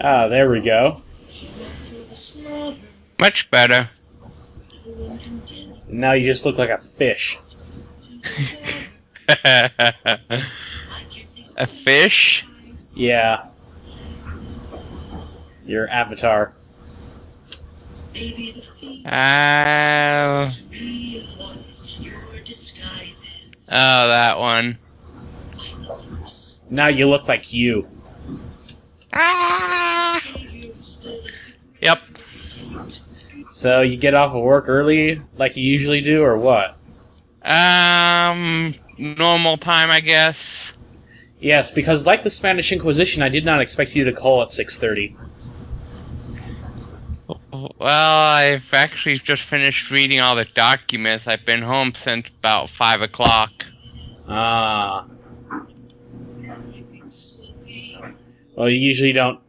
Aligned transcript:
Ah, 0.00 0.28
there 0.28 0.50
we 0.50 0.60
go. 0.60 1.02
Much 3.18 3.50
better. 3.50 3.88
Now 5.88 6.12
you 6.12 6.26
just 6.26 6.44
look 6.44 6.58
like 6.58 6.70
a 6.70 6.78
fish. 6.78 7.38
a 9.44 10.46
fish? 11.66 12.46
Yeah. 12.94 13.46
Your 15.64 15.88
avatar. 15.88 16.52
Uh, 19.04 20.48
oh, 23.70 24.08
that 24.08 24.38
one. 24.38 24.78
Now 26.70 26.86
you 26.88 27.06
look 27.06 27.28
like 27.28 27.52
you. 27.52 27.86
Ah! 29.18 30.20
Yep. 31.80 32.02
So 33.50 33.80
you 33.80 33.96
get 33.96 34.14
off 34.14 34.34
of 34.34 34.42
work 34.42 34.68
early, 34.68 35.22
like 35.36 35.56
you 35.56 35.64
usually 35.64 36.02
do, 36.02 36.22
or 36.22 36.36
what? 36.36 36.76
Um, 37.42 38.74
normal 38.98 39.56
time, 39.56 39.90
I 39.90 40.00
guess. 40.00 40.76
Yes, 41.40 41.70
because 41.70 42.04
like 42.06 42.22
the 42.22 42.30
Spanish 42.30 42.72
Inquisition, 42.72 43.22
I 43.22 43.28
did 43.28 43.44
not 43.44 43.60
expect 43.60 43.96
you 43.96 44.04
to 44.04 44.12
call 44.12 44.42
at 44.42 44.52
six 44.52 44.76
thirty. 44.78 45.16
Well, 47.50 47.80
I've 47.80 48.72
actually 48.74 49.16
just 49.16 49.42
finished 49.42 49.90
reading 49.90 50.20
all 50.20 50.34
the 50.36 50.44
documents. 50.44 51.26
I've 51.26 51.44
been 51.44 51.62
home 51.62 51.94
since 51.94 52.28
about 52.28 52.68
five 52.68 53.00
o'clock. 53.00 53.66
Ah. 54.28 55.06
Well, 58.56 58.70
you 58.70 58.78
usually 58.78 59.12
don't. 59.12 59.40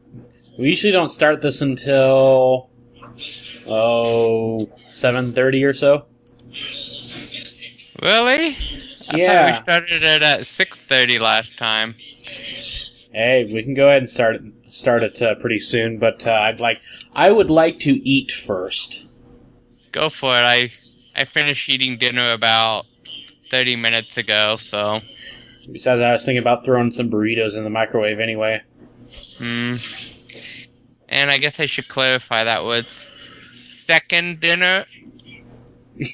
We 0.59 0.67
usually 0.67 0.91
don't 0.91 1.09
start 1.09 1.41
this 1.41 1.61
until 1.61 2.70
oh 3.67 4.66
seven 4.91 5.33
thirty 5.33 5.63
or 5.63 5.73
so. 5.73 6.05
Really? 8.03 8.55
I 9.09 9.17
Yeah. 9.17 9.28
thought 9.28 9.45
we 9.45 9.53
started 9.63 10.03
it 10.03 10.22
at 10.22 10.45
six 10.45 10.78
thirty 10.78 11.19
last 11.19 11.58
time. 11.58 11.95
Hey, 13.13 13.50
we 13.52 13.63
can 13.63 13.73
go 13.73 13.88
ahead 13.88 14.00
and 14.00 14.09
start 14.09 14.35
it, 14.35 14.41
start 14.69 15.02
it 15.03 15.22
uh, 15.22 15.35
pretty 15.35 15.59
soon, 15.59 15.97
but 15.97 16.28
uh, 16.28 16.31
I'd 16.31 16.59
like 16.59 16.81
I 17.13 17.31
would 17.31 17.50
like 17.50 17.80
to 17.80 17.94
eat 18.08 18.31
first. 18.31 19.08
Go 19.91 20.09
for 20.09 20.31
it. 20.33 20.44
I 20.44 20.72
I 21.16 21.25
finished 21.25 21.69
eating 21.69 21.97
dinner 21.97 22.33
about 22.33 22.85
thirty 23.50 23.75
minutes 23.75 24.17
ago, 24.17 24.58
so 24.58 25.00
Besides, 25.72 26.02
I 26.02 26.13
was 26.13 26.23
thinking 26.23 26.41
about 26.41 26.63
throwing 26.63 26.91
some 26.91 27.09
burritos 27.09 27.58
in 27.58 27.63
the 27.66 27.69
microwave 27.69 28.19
anyway. 28.22 28.61
Hmm. 29.38 29.75
And 31.09 31.31
I 31.31 31.38
guess 31.38 31.59
I 31.59 31.66
should 31.66 31.88
clarify 31.88 32.44
that 32.44 32.63
was 32.63 32.89
second 33.53 34.39
dinner. 34.39 34.86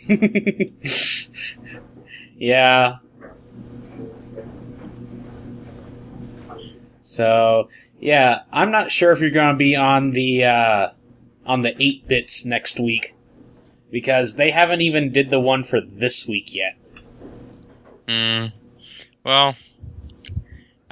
yeah. 2.38 2.98
So 7.02 7.70
yeah, 8.00 8.42
I'm 8.52 8.72
not 8.72 8.92
sure 8.92 9.12
if 9.12 9.20
you're 9.20 9.30
going 9.30 9.54
to 9.54 9.58
be 9.58 9.76
on 9.76 10.12
the 10.12 10.46
uh, 10.46 10.90
on 11.46 11.62
the 11.62 11.76
eight 11.82 12.08
bits 12.08 12.46
next 12.46 12.80
week 12.80 13.16
because 13.92 14.36
they 14.36 14.52
haven't 14.52 14.82
even 14.82 15.12
did 15.12 15.30
the 15.30 15.40
one 15.40 15.64
for 15.64 15.80
this 15.80 16.28
week 16.28 16.54
yet. 16.56 16.78
Hmm. 18.08 18.48
Well, 19.24 19.56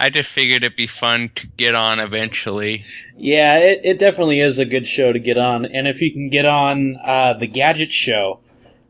I 0.02 0.10
just 0.10 0.32
figured 0.32 0.64
it'd 0.64 0.76
be 0.76 0.88
fun 0.88 1.30
to 1.36 1.46
get 1.46 1.76
on 1.76 2.00
eventually. 2.00 2.84
Yeah, 3.16 3.60
it, 3.60 3.82
it 3.84 4.00
definitely 4.00 4.40
is 4.40 4.58
a 4.58 4.66
good 4.66 4.88
show 4.88 5.14
to 5.14 5.20
get 5.20 5.38
on, 5.38 5.64
and 5.64 5.88
if 5.88 6.02
you 6.02 6.12
can 6.12 6.28
get 6.30 6.44
on 6.44 6.98
uh, 7.04 7.34
the 7.34 7.46
Gadget 7.46 7.92
Show, 7.92 8.40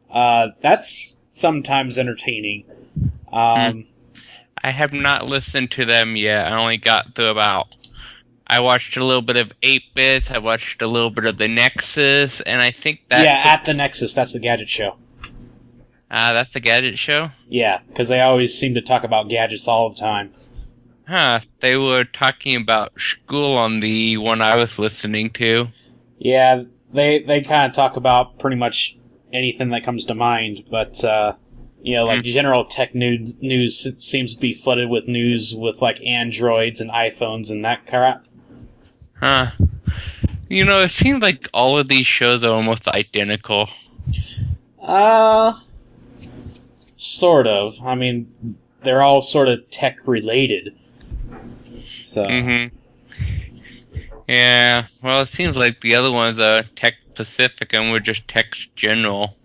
uh, 0.09 0.51
that's 0.61 1.19
sometimes 1.29 1.99
entertaining. 1.99 2.63
Um, 3.33 3.87
I 4.63 4.71
have 4.71 4.93
not 4.93 5.25
listened 5.25 5.69
to 5.71 5.83
them 5.83 6.15
yet. 6.15 6.49
I 6.49 6.55
only 6.55 6.77
got 6.77 7.13
through 7.13 7.27
about. 7.27 7.75
I 8.47 8.61
watched 8.61 8.95
a 8.95 9.03
little 9.03 9.21
bit 9.21 9.35
of 9.35 9.51
8 9.61 9.93
bits, 9.93 10.31
I 10.31 10.37
watched 10.37 10.81
a 10.81 10.87
little 10.87 11.09
bit 11.09 11.25
of 11.25 11.37
the 11.37 11.49
Nexus, 11.49 12.39
and 12.39 12.61
I 12.61 12.71
think 12.71 13.01
that 13.09 13.25
yeah, 13.25 13.51
at 13.51 13.65
the 13.65 13.73
Nexus, 13.73 14.13
that's 14.13 14.31
the 14.31 14.39
Gadget 14.39 14.69
Show. 14.69 14.95
Ah, 16.09 16.31
that's 16.33 16.53
the 16.53 16.59
gadget 16.59 16.99
show? 16.99 17.29
Yeah, 17.47 17.79
because 17.87 18.09
they 18.09 18.19
always 18.19 18.53
seem 18.53 18.73
to 18.73 18.81
talk 18.81 19.05
about 19.05 19.29
gadgets 19.29 19.65
all 19.65 19.89
the 19.89 19.95
time. 19.95 20.33
Huh, 21.11 21.41
they 21.59 21.75
were 21.75 22.05
talking 22.05 22.55
about 22.55 22.97
school 22.97 23.57
on 23.57 23.81
the 23.81 24.15
one 24.15 24.41
I 24.41 24.55
was 24.55 24.79
listening 24.79 25.29
to. 25.31 25.67
Yeah, 26.17 26.63
they 26.93 27.21
they 27.21 27.41
kind 27.41 27.69
of 27.69 27.75
talk 27.75 27.97
about 27.97 28.39
pretty 28.39 28.55
much 28.55 28.97
anything 29.33 29.71
that 29.71 29.83
comes 29.83 30.05
to 30.05 30.15
mind, 30.15 30.63
but 30.71 31.03
uh, 31.03 31.33
you 31.81 31.97
know, 31.97 32.05
like 32.05 32.23
general 32.23 32.63
tech 32.63 32.95
news 32.95 33.35
news 33.41 34.01
seems 34.01 34.35
to 34.35 34.41
be 34.41 34.53
flooded 34.53 34.89
with 34.89 35.09
news 35.09 35.53
with 35.53 35.81
like 35.81 36.01
androids 36.01 36.79
and 36.79 36.89
iPhones 36.89 37.51
and 37.51 37.65
that 37.65 37.85
crap. 37.85 38.25
Huh. 39.19 39.51
You 40.47 40.63
know, 40.63 40.79
it 40.79 40.91
seems 40.91 41.21
like 41.21 41.49
all 41.53 41.77
of 41.77 41.89
these 41.89 42.07
shows 42.07 42.41
are 42.45 42.53
almost 42.53 42.87
identical. 42.87 43.69
Uh, 44.81 45.59
sort 46.95 47.47
of. 47.47 47.81
I 47.83 47.95
mean, 47.95 48.55
they're 48.83 49.01
all 49.01 49.21
sort 49.21 49.49
of 49.49 49.69
tech 49.71 50.07
related. 50.07 50.77
So 52.11 52.25
Mm-hmm. 52.25 52.75
Yeah, 54.27 54.87
well, 55.01 55.21
it 55.21 55.29
seems 55.29 55.55
like 55.55 55.79
the 55.79 55.95
other 55.95 56.11
ones 56.11 56.39
are 56.39 56.63
tech 56.63 56.95
Pacific 57.15 57.73
and 57.73 57.89
we're 57.89 57.99
just 57.99 58.27
tech 58.27 58.53
general. 58.75 59.37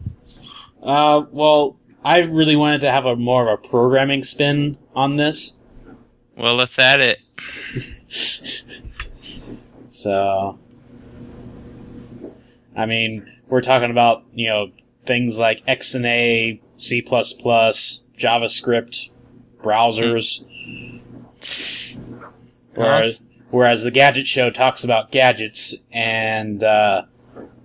Uh, 0.83 1.27
well, 1.31 1.77
I 2.05 2.19
really 2.19 2.57
wanted 2.57 2.81
to 2.81 2.91
have 2.91 3.07
a 3.07 3.15
more 3.15 3.49
of 3.49 3.61
a 3.61 3.69
programming 3.69 4.25
spin 4.25 4.79
on 4.97 5.15
this. 5.17 5.61
Well, 6.37 6.57
let's 6.57 6.77
add 6.79 7.01
it. 7.01 7.21
So, 9.89 10.59
I 12.77 12.85
mean, 12.85 13.25
we're 13.49 13.63
talking 13.63 13.91
about, 13.91 14.25
you 14.35 14.49
know, 14.49 14.71
things 15.07 15.39
like 15.39 15.65
XNA, 15.65 16.61
C++, 16.77 17.03
JavaScript, 17.03 19.09
browsers. 19.63 20.45
Whereas, 22.77 23.33
whereas 23.51 23.83
the 23.83 23.91
Gadget 23.91 24.27
Show 24.27 24.51
talks 24.51 24.85
about 24.85 25.11
gadgets 25.11 25.75
and 25.93 26.63
uh, 26.63 27.03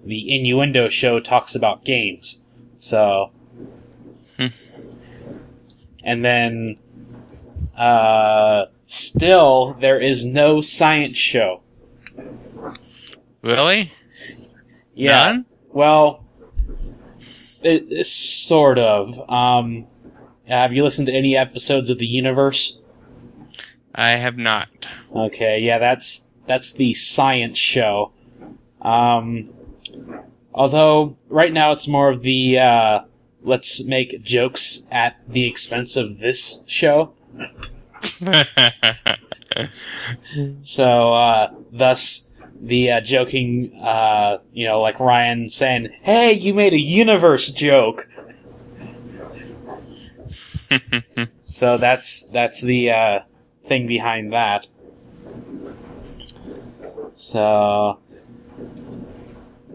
the 0.03 0.35
Innuendo 0.35 0.89
Show 0.89 1.19
talks 1.19 1.55
about 1.55 1.83
games. 1.85 2.45
So, 2.77 3.31
Hmm. 4.37 4.47
and 6.03 6.23
then 6.25 6.77
uh, 7.77 8.65
still 8.85 9.75
there 9.79 9.99
is 9.99 10.25
no 10.25 10.61
science 10.61 11.17
show. 11.17 11.61
Really? 13.41 13.91
Yeah. 14.93 15.25
None? 15.25 15.45
Well, 15.69 16.25
it, 17.63 17.85
it's 17.89 18.11
sort 18.11 18.79
of. 18.79 19.29
Um, 19.29 19.87
have 20.47 20.73
you 20.73 20.83
listened 20.83 21.07
to 21.07 21.13
any 21.13 21.35
episodes 21.37 21.89
of 21.89 21.97
the 21.97 22.05
Universe? 22.07 22.80
I 23.93 24.11
have 24.11 24.37
not. 24.37 24.69
Okay, 25.13 25.59
yeah, 25.59 25.77
that's 25.77 26.29
that's 26.47 26.73
the 26.73 26.93
science 26.93 27.57
show. 27.57 28.11
Um, 28.81 29.49
although 30.53 31.17
right 31.29 31.51
now 31.51 31.71
it's 31.71 31.87
more 31.87 32.09
of 32.09 32.21
the 32.21 32.59
uh, 32.59 32.99
let's 33.41 33.85
make 33.85 34.21
jokes 34.23 34.87
at 34.91 35.17
the 35.27 35.47
expense 35.47 35.95
of 35.95 36.19
this 36.19 36.63
show. 36.67 37.13
So, 40.63 41.13
uh, 41.13 41.51
thus 41.71 42.31
the 42.59 42.91
uh, 42.91 43.01
joking, 43.01 43.73
uh, 43.81 44.39
you 44.53 44.67
know, 44.67 44.81
like 44.81 44.99
Ryan 44.99 45.49
saying, 45.49 45.89
"Hey, 46.01 46.33
you 46.33 46.53
made 46.53 46.73
a 46.73 46.79
universe 46.79 47.51
joke." 47.51 48.07
So 51.43 51.77
that's 51.77 52.29
that's 52.29 52.61
the 52.61 52.91
uh, 52.91 53.19
thing 53.61 53.87
behind 53.87 54.33
that. 54.33 54.67
So 57.15 57.99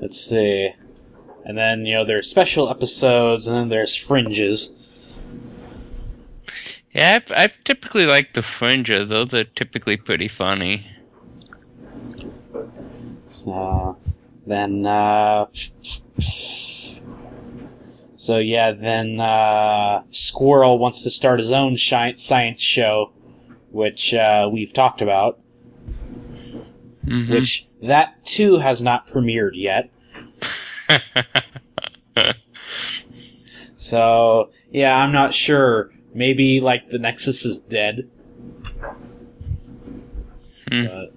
let's 0.01 0.21
see, 0.21 0.71
and 1.45 1.57
then 1.57 1.87
you 1.87 1.95
know 1.95 2.05
there's 2.05 2.29
special 2.29 2.69
episodes, 2.69 3.47
and 3.47 3.57
then 3.57 3.69
there's 3.69 3.95
fringes. 3.95 5.21
yeah, 6.93 7.17
I've, 7.17 7.33
I've 7.37 7.65
typically 7.65 8.07
liked 8.07 8.35
the 8.35 8.43
fringes. 8.43 9.09
Those 9.09 9.33
are 9.35 9.45
typically 9.45 9.97
pretty 9.97 10.29
funny. 10.29 10.87
So 13.29 13.97
then, 14.47 14.87
uh, 14.87 15.47
so 18.17 18.39
yeah, 18.39 18.73
then 18.73 19.21
uh, 19.21 20.03
Squirrel 20.11 20.79
wants 20.79 21.03
to 21.05 21.11
start 21.11 21.39
his 21.39 21.53
own 21.53 21.77
science 21.77 22.61
show, 22.61 23.13
which 23.71 24.15
uh, 24.15 24.49
we've 24.51 24.73
talked 24.73 25.03
about. 25.03 25.41
Mhm. 27.05 27.31
which 27.31 27.67
that 27.83 28.25
too 28.25 28.59
has 28.59 28.83
not 28.83 29.07
premiered 29.07 29.53
yet. 29.55 29.91
So 33.77 34.51
yeah, 34.73 34.97
I'm 34.97 35.13
not 35.13 35.33
sure. 35.33 35.93
Maybe 36.13 36.61
like 36.61 36.91
the 36.91 36.99
Nexus 36.99 37.45
is 37.45 37.61
dead. 37.61 38.11
Hmm. 40.69 40.87
But, 40.87 41.13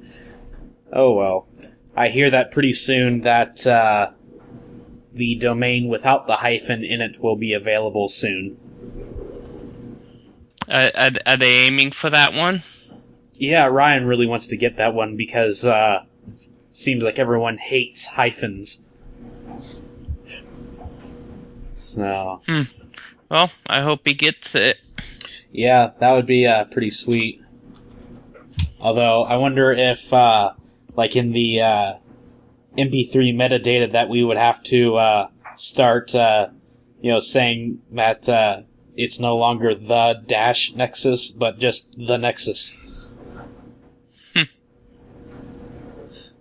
oh 0.94 1.14
well. 1.14 1.48
I 1.96 2.10
hear 2.10 2.30
that 2.30 2.52
pretty 2.52 2.74
soon 2.74 3.22
that 3.22 3.66
uh, 3.66 4.12
the 5.14 5.36
domain 5.36 5.88
without 5.88 6.28
the 6.28 6.38
hyphen 6.38 6.84
in 6.84 7.02
it 7.02 7.22
will 7.24 7.36
be 7.36 7.54
available 7.54 8.08
soon. 8.08 8.58
Are, 10.70 10.92
are, 10.96 11.12
are 11.26 11.38
they 11.38 11.66
aiming 11.66 11.92
for 11.92 12.10
that 12.10 12.34
one? 12.34 12.62
Yeah, 13.34 13.66
Ryan 13.66 14.06
really 14.06 14.28
wants 14.28 14.48
to 14.48 14.58
get 14.58 14.78
that 14.78 14.94
one 14.94 15.16
because 15.16 15.66
uh, 15.66 16.04
it 16.28 16.36
seems 16.70 17.04
like 17.04 17.18
everyone 17.20 17.58
hates 17.58 18.06
hyphens. 18.06 18.88
So 21.76 22.42
Well, 23.30 23.52
I 23.68 23.82
hope 23.82 24.02
he 24.06 24.14
gets 24.14 24.56
it. 24.56 24.78
yeah, 25.52 25.92
that 26.00 26.12
would 26.12 26.26
be 26.26 26.46
uh, 26.46 26.66
pretty 26.66 26.90
sweet. 26.90 27.42
Although 28.82 29.24
I 29.24 29.38
wonder 29.38 29.72
if, 29.72 30.12
uh, 30.14 30.54
like 30.96 31.16
in 31.16 31.32
the 31.32 31.62
uh, 31.62 31.94
MP3 32.78 33.34
metadata, 33.36 33.92
that 33.92 34.10
we 34.10 34.24
would 34.24 34.38
have 34.38 34.62
to 34.64 34.98
uh, 34.98 35.30
start, 35.56 36.14
uh, 36.16 36.50
you 37.02 37.12
know, 37.12 37.20
saying 37.20 37.82
that 37.92 38.28
uh, 38.28 38.62
it's 39.00 39.18
no 39.18 39.38
longer 39.38 39.74
the 39.74 40.22
dash 40.26 40.76
Nexus, 40.76 41.32
but 41.32 41.58
just 41.58 41.96
the 41.98 42.18
Nexus. 42.18 42.78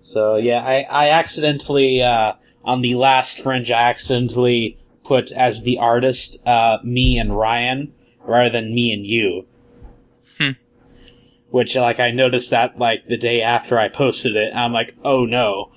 so 0.01 0.35
yeah, 0.35 0.61
I 0.61 0.87
I 0.91 1.11
accidentally 1.11 2.03
uh, 2.03 2.33
on 2.65 2.83
the 2.83 2.97
last 2.97 3.39
Fringe, 3.41 3.71
I 3.71 3.89
accidentally 3.89 4.77
put 5.05 5.31
as 5.31 5.63
the 5.63 5.79
artist 5.79 6.45
uh, 6.45 6.79
me 6.83 7.17
and 7.17 7.39
Ryan 7.39 7.95
rather 8.25 8.51
than 8.51 8.75
me 8.75 8.93
and 8.93 9.07
you. 9.07 9.47
Hmm. 10.37 10.51
Which, 11.51 11.77
like, 11.77 11.99
I 11.99 12.11
noticed 12.11 12.51
that, 12.51 12.79
like, 12.79 13.07
the 13.07 13.17
day 13.17 13.41
after 13.41 13.79
I 13.79 13.89
posted 13.89 14.37
it, 14.37 14.51
and 14.51 14.59
I'm 14.59 14.73
like, 14.73 14.95
oh 15.03 15.25
no. 15.25 15.71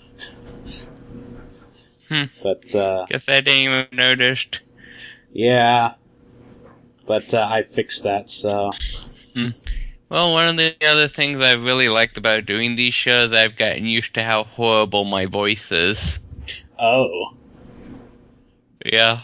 Hmm. 2.09 2.25
But, 2.43 2.75
uh, 2.75 3.05
Guess 3.07 3.29
I 3.29 3.39
didn't 3.39 3.61
even 3.61 3.87
noticed. 3.93 4.61
yeah. 5.31 5.93
But, 7.11 7.33
uh, 7.33 7.45
I 7.51 7.63
fixed 7.63 8.03
that, 8.03 8.29
so. 8.29 8.71
Well, 10.07 10.31
one 10.31 10.47
of 10.47 10.55
the 10.55 10.73
other 10.87 11.09
things 11.09 11.41
I 11.41 11.51
really 11.55 11.89
liked 11.89 12.17
about 12.17 12.45
doing 12.45 12.75
these 12.77 12.93
shows, 12.93 13.33
I've 13.33 13.57
gotten 13.57 13.85
used 13.85 14.13
to 14.13 14.23
how 14.23 14.45
horrible 14.45 15.03
my 15.03 15.25
voice 15.25 15.73
is. 15.73 16.21
Oh. 16.79 17.35
Yeah, 18.85 19.19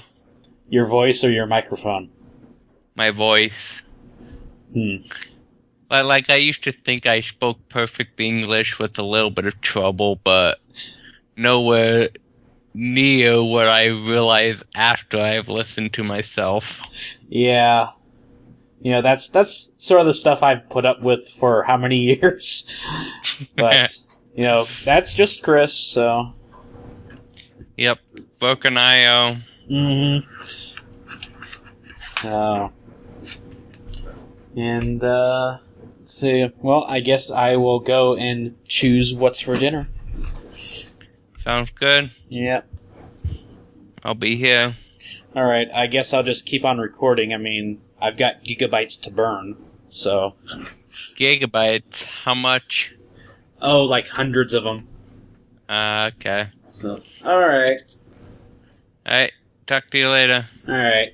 Your 0.68 0.86
voice 0.86 1.24
or 1.24 1.32
your 1.32 1.46
microphone? 1.46 2.10
my 2.96 3.10
voice. 3.10 3.84
Hmm. 4.74 4.98
But 5.88 6.06
like 6.06 6.30
I 6.30 6.36
used 6.36 6.66
to 6.66 6.74
think 6.74 7.06
I 7.06 7.22
spoke 7.22 7.70
perfect 7.70 8.20
English 8.20 8.80
with 8.80 9.00
a 9.00 9.04
little 9.04 9.30
bit 9.32 9.46
of 9.48 9.62
trouble, 9.62 10.18
but 10.18 10.60
nowhere 11.38 12.10
near 12.78 13.44
what 13.44 13.68
I 13.68 13.88
realize 13.88 14.64
after 14.76 15.20
I've 15.20 15.50
listened 15.50 15.94
to 15.94 16.04
myself. 16.04 16.80
Yeah. 17.28 17.90
You 18.80 18.92
know, 18.92 19.02
that's, 19.02 19.30
that's 19.30 19.74
sort 19.80 20.00
of 20.00 20.06
the 20.06 20.14
stuff 20.14 20.44
I've 20.44 20.70
put 20.70 20.86
up 20.86 21.02
with 21.02 21.28
for 21.28 21.64
how 21.64 21.76
many 21.76 21.98
years? 22.22 22.70
but, 23.56 23.98
you 24.36 24.44
know, 24.44 24.64
that's 24.86 25.16
just 25.16 25.42
Chris, 25.42 25.74
so. 25.74 26.34
Yep, 27.78 27.98
broken 28.40 28.78
IO. 28.78 29.38
Mm-hmm. 29.70 30.78
So, 32.22 32.72
and 34.56 35.04
uh, 35.04 35.58
let's 36.00 36.14
see. 36.14 36.52
Well, 36.58 36.84
I 36.88 37.00
guess 37.00 37.32
I 37.32 37.56
will 37.56 37.80
go 37.80 38.16
and 38.16 38.56
choose 38.66 39.14
what's 39.14 39.40
for 39.40 39.56
dinner. 39.56 39.88
Sounds 41.48 41.72
good. 41.72 42.12
Yep. 42.28 42.68
I'll 44.04 44.16
be 44.16 44.36
here. 44.36 44.74
All 45.34 45.46
right. 45.46 45.70
I 45.74 45.88
guess 45.88 46.14
I'll 46.14 46.22
just 46.22 46.46
keep 46.46 46.66
on 46.66 46.78
recording. 46.78 47.34
I 47.34 47.38
mean, 47.38 47.80
I've 48.02 48.18
got 48.18 48.44
gigabytes 48.44 49.00
to 49.04 49.12
burn. 49.12 49.56
So, 49.88 50.36
Gigabytes. 51.16 52.04
How 52.04 52.34
much? 52.34 52.96
oh, 53.62 53.86
like 53.86 54.10
hundreds 54.10 54.54
of 54.54 54.66
them. 54.66 54.90
Uh, 55.70 56.12
okay. 56.16 56.50
So, 56.68 57.00
all 57.26 57.40
right. 57.40 57.78
Alright, 59.08 59.32
talk 59.66 59.90
to 59.92 59.98
you 59.98 60.10
later. 60.10 60.48
All 60.68 60.76
right. 60.76 61.14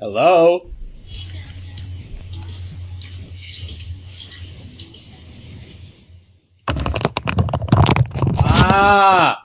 Hello? 0.00 0.64
Ah! 8.38 9.42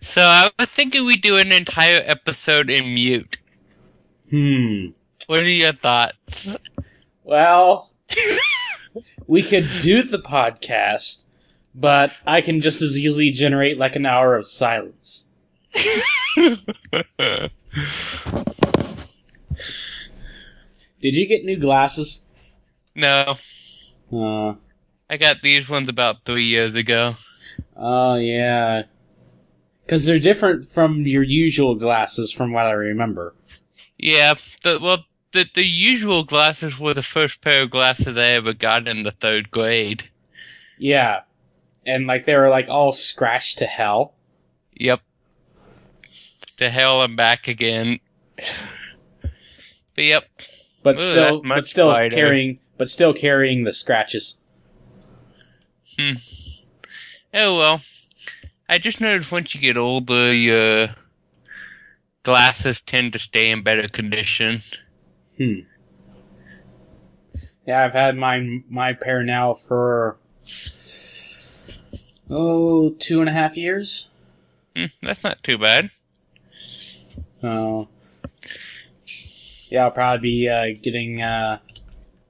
So 0.00 0.22
I 0.22 0.50
was 0.58 0.68
thinking 0.70 1.04
we 1.04 1.16
do 1.18 1.36
an 1.36 1.52
entire 1.52 2.02
episode 2.06 2.70
in 2.70 2.94
mute. 2.94 3.36
Hmm. 4.30 4.86
What 5.26 5.40
are 5.40 5.50
your 5.50 5.72
thoughts? 5.72 6.56
Well, 7.22 7.92
we 9.26 9.42
could 9.42 9.68
do 9.82 10.02
the 10.02 10.18
podcast, 10.18 11.24
but 11.74 12.12
I 12.26 12.40
can 12.40 12.62
just 12.62 12.80
as 12.80 12.98
easily 12.98 13.32
generate 13.32 13.76
like 13.76 13.96
an 13.96 14.06
hour 14.06 14.34
of 14.34 14.46
silence. 14.46 15.28
Did 21.00 21.16
you 21.16 21.26
get 21.26 21.44
new 21.44 21.56
glasses? 21.58 22.24
no, 22.94 23.36
Uh, 24.12 24.54
I 25.08 25.16
got 25.16 25.42
these 25.42 25.68
ones 25.68 25.88
about 25.88 26.24
three 26.24 26.44
years 26.44 26.74
ago. 26.74 27.14
oh, 27.76 28.16
yeah. 28.16 28.82
Because 29.84 30.04
they're 30.06 30.18
different 30.18 30.66
from 30.66 31.00
your 31.02 31.22
usual 31.22 31.74
glasses, 31.74 32.32
from 32.32 32.52
what 32.52 32.66
I 32.66 32.72
remember. 32.72 33.34
Yeah, 33.98 34.34
the, 34.62 34.78
well, 34.80 35.04
the 35.32 35.46
the 35.54 35.64
usual 35.64 36.22
glasses 36.24 36.78
were 36.78 36.94
the 36.94 37.02
first 37.02 37.40
pair 37.40 37.62
of 37.62 37.70
glasses 37.70 38.16
I 38.16 38.26
ever 38.30 38.52
got 38.52 38.86
in 38.88 39.02
the 39.02 39.10
third 39.10 39.50
grade. 39.50 40.10
Yeah. 40.78 41.20
And 41.86 42.06
like 42.06 42.24
they 42.24 42.36
were 42.36 42.48
like 42.50 42.68
all 42.68 42.92
scratched 42.92 43.58
to 43.58 43.66
hell. 43.66 44.14
Yep. 44.74 45.00
To 46.60 46.68
hell 46.68 47.02
and 47.02 47.16
back 47.16 47.48
again. 47.48 48.00
But 49.94 50.04
yep. 50.04 50.24
But 50.82 50.96
Ooh, 50.96 51.10
still 51.10 51.42
but 51.42 51.66
still 51.66 51.88
brighter. 51.88 52.14
carrying 52.14 52.58
but 52.76 52.90
still 52.90 53.14
carrying 53.14 53.64
the 53.64 53.72
scratches. 53.72 54.40
Hmm. 55.98 56.12
Oh 57.32 57.56
well. 57.56 57.80
I 58.68 58.76
just 58.76 59.00
noticed 59.00 59.32
once 59.32 59.54
you 59.54 59.60
get 59.62 59.78
older, 59.78 60.34
your 60.34 60.88
glasses 62.24 62.82
tend 62.82 63.14
to 63.14 63.18
stay 63.18 63.50
in 63.50 63.62
better 63.62 63.88
condition. 63.88 64.60
Hmm. 65.38 65.60
Yeah, 67.66 67.86
I've 67.86 67.94
had 67.94 68.18
my 68.18 68.60
my 68.68 68.92
pair 68.92 69.22
now 69.22 69.54
for 69.54 70.18
oh 72.28 72.90
two 72.98 73.20
and 73.20 73.30
a 73.30 73.32
half 73.32 73.56
years. 73.56 74.10
Hmm, 74.76 74.86
that's 75.00 75.24
not 75.24 75.42
too 75.42 75.56
bad. 75.56 75.90
So 77.40 77.88
yeah, 79.70 79.84
I'll 79.84 79.90
probably 79.90 80.28
be 80.28 80.48
uh, 80.48 80.66
getting 80.82 81.22
uh, 81.22 81.60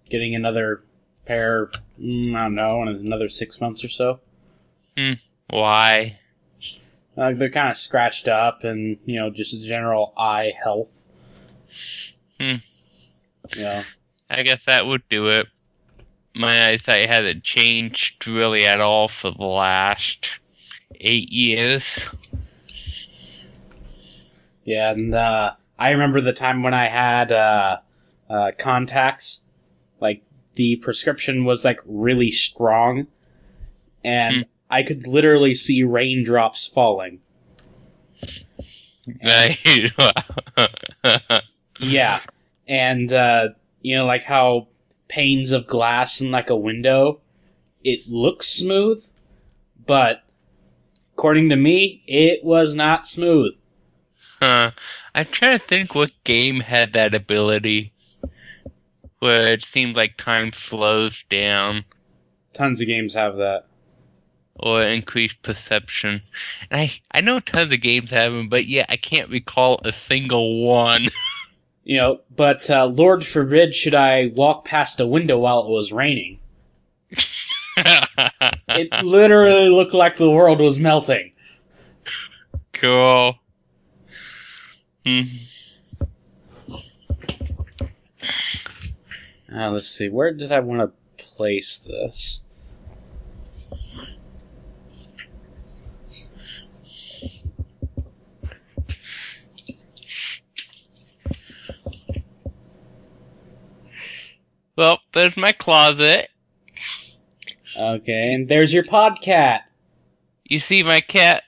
getting 0.09 0.35
another 0.35 0.83
pair. 1.27 1.71
mm, 1.99 2.35
I 2.35 2.43
don't 2.43 2.55
know, 2.55 2.83
in 2.83 2.89
another 2.89 3.29
six 3.29 3.61
months 3.61 3.85
or 3.85 3.89
so. 3.89 4.21
Why? 5.49 6.19
Uh, 7.17 7.33
they're 7.33 7.51
kind 7.51 7.71
of 7.71 7.77
scratched 7.77 8.29
up, 8.29 8.63
and 8.63 8.99
you 9.05 9.17
know, 9.17 9.31
just 9.31 9.65
general 9.65 10.13
eye 10.17 10.53
health. 10.63 11.07
Hmm. 12.39 12.57
Yeah. 13.57 13.85
I 14.29 14.43
guess 14.43 14.65
that 14.67 14.87
would 14.87 15.03
do 15.09 15.29
it. 15.29 15.49
My 16.35 16.69
eyesight 16.69 17.09
hasn't 17.09 17.43
changed 17.43 18.27
really 18.29 18.65
at 18.65 18.81
all 18.81 19.09
for 19.09 19.33
the 19.33 19.45
last 19.45 20.39
eight 21.01 21.31
years. 21.31 22.09
Yeah, 24.65 24.93
and 24.93 25.15
uh, 25.15 25.55
I 25.79 25.91
remember 25.91 26.21
the 26.21 26.33
time 26.33 26.63
when 26.63 26.75
I 26.75 26.87
had 26.87 27.33
uh, 27.33 27.79
uh, 28.29 28.53
contacts. 28.59 29.45
Like 30.01 30.23
the 30.55 30.77
prescription 30.77 31.45
was 31.45 31.65
like 31.65 31.81
really 31.87 32.31
strong, 32.31 33.07
and 34.05 34.37
Hmm. 34.37 34.43
I 34.71 34.83
could 34.83 35.07
literally 35.07 35.55
see 35.55 35.83
raindrops 35.83 36.67
falling. 36.67 37.21
Yeah, 41.79 42.19
and 42.69 43.13
uh, 43.13 43.49
you 43.83 43.97
know, 43.97 44.07
like 44.07 44.25
how 44.25 44.69
panes 45.09 45.53
of 45.53 45.67
glass 45.67 46.21
in 46.21 46.31
like 46.31 46.51
a 46.51 46.57
window, 46.57 47.21
it 47.85 48.01
looks 48.09 48.49
smooth, 48.49 49.05
but 49.87 50.23
according 51.15 51.49
to 51.51 51.57
me, 51.57 52.03
it 52.07 52.45
was 52.45 52.75
not 52.75 53.07
smooth. 53.07 53.55
Huh. 54.41 54.71
I'm 55.15 55.27
trying 55.27 55.59
to 55.59 55.65
think 55.65 55.95
what 55.95 56.13
game 56.25 56.61
had 56.61 56.93
that 56.95 57.15
ability. 57.15 57.93
Where 59.19 59.53
it 59.53 59.63
seems 59.63 59.97
like 59.97 60.17
time 60.17 60.53
slows 60.53 61.25
down 61.25 61.85
Tons 62.55 62.81
of 62.81 62.87
games 62.87 63.15
have 63.15 63.37
that. 63.37 63.67
or 64.57 64.83
increased 64.83 65.43
perception. 65.43 66.23
And 66.71 66.81
I, 66.81 66.91
I 67.13 67.21
know 67.21 67.39
tons 67.39 67.73
of 67.73 67.81
games 67.81 68.11
have 68.13 68.33
them, 68.33 68.49
but 68.49 68.67
yeah, 68.67 68.87
I 68.89 68.97
can't 68.97 69.29
recall 69.31 69.81
a 69.85 69.93
single 69.93 70.65
one. 70.65 71.07
You 71.83 71.97
know, 71.97 72.21
but 72.37 72.69
uh, 72.71 72.85
Lord 72.87 73.27
forbid 73.27 73.75
should 73.75 73.95
I 73.95 74.31
walk 74.37 74.67
past 74.67 75.01
a 75.01 75.07
window 75.07 75.39
while 75.39 75.65
it 75.65 75.71
was 75.71 75.93
raining. 75.93 76.39
It 78.69 78.93
literally 79.03 79.71
looked 79.71 79.95
like 79.95 80.17
the 80.17 80.31
world 80.31 80.61
was 80.61 80.79
melting. 80.79 81.33
cool. 82.75 83.39
Hmm. 85.07 85.23
Uh, 89.53 89.71
let's 89.71 89.89
see, 89.89 90.09
where 90.09 90.33
did 90.33 90.53
I 90.53 90.61
want 90.61 90.81
to 90.81 91.25
place 91.25 91.81
this? 91.81 92.43
Well, 104.77 105.01
there's 105.13 105.37
my 105.37 105.53
closet. 105.53 106.29
Okay, 107.79 108.35
and 108.35 108.49
there's 108.49 108.73
your 108.73 108.85
podcat. 108.85 109.61
You 110.45 110.59
see 110.59 110.83
my 110.83 111.01
cat 111.01 111.43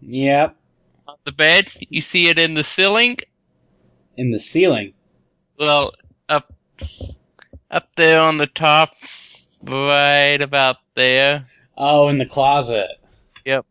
Yep, 0.00 0.56
the 1.28 1.32
bed? 1.32 1.70
You 1.90 2.00
see 2.00 2.28
it 2.28 2.38
in 2.38 2.54
the 2.54 2.64
ceiling? 2.64 3.18
in 4.18 4.32
the 4.32 4.40
ceiling. 4.40 4.92
Well, 5.58 5.92
up, 6.28 6.52
up 7.70 7.88
there 7.96 8.20
on 8.20 8.36
the 8.36 8.48
top, 8.48 8.90
right 9.62 10.42
about 10.42 10.78
there. 10.94 11.44
Oh, 11.78 12.08
in 12.08 12.18
the 12.18 12.26
closet. 12.26 12.90
Yep. 13.44 13.64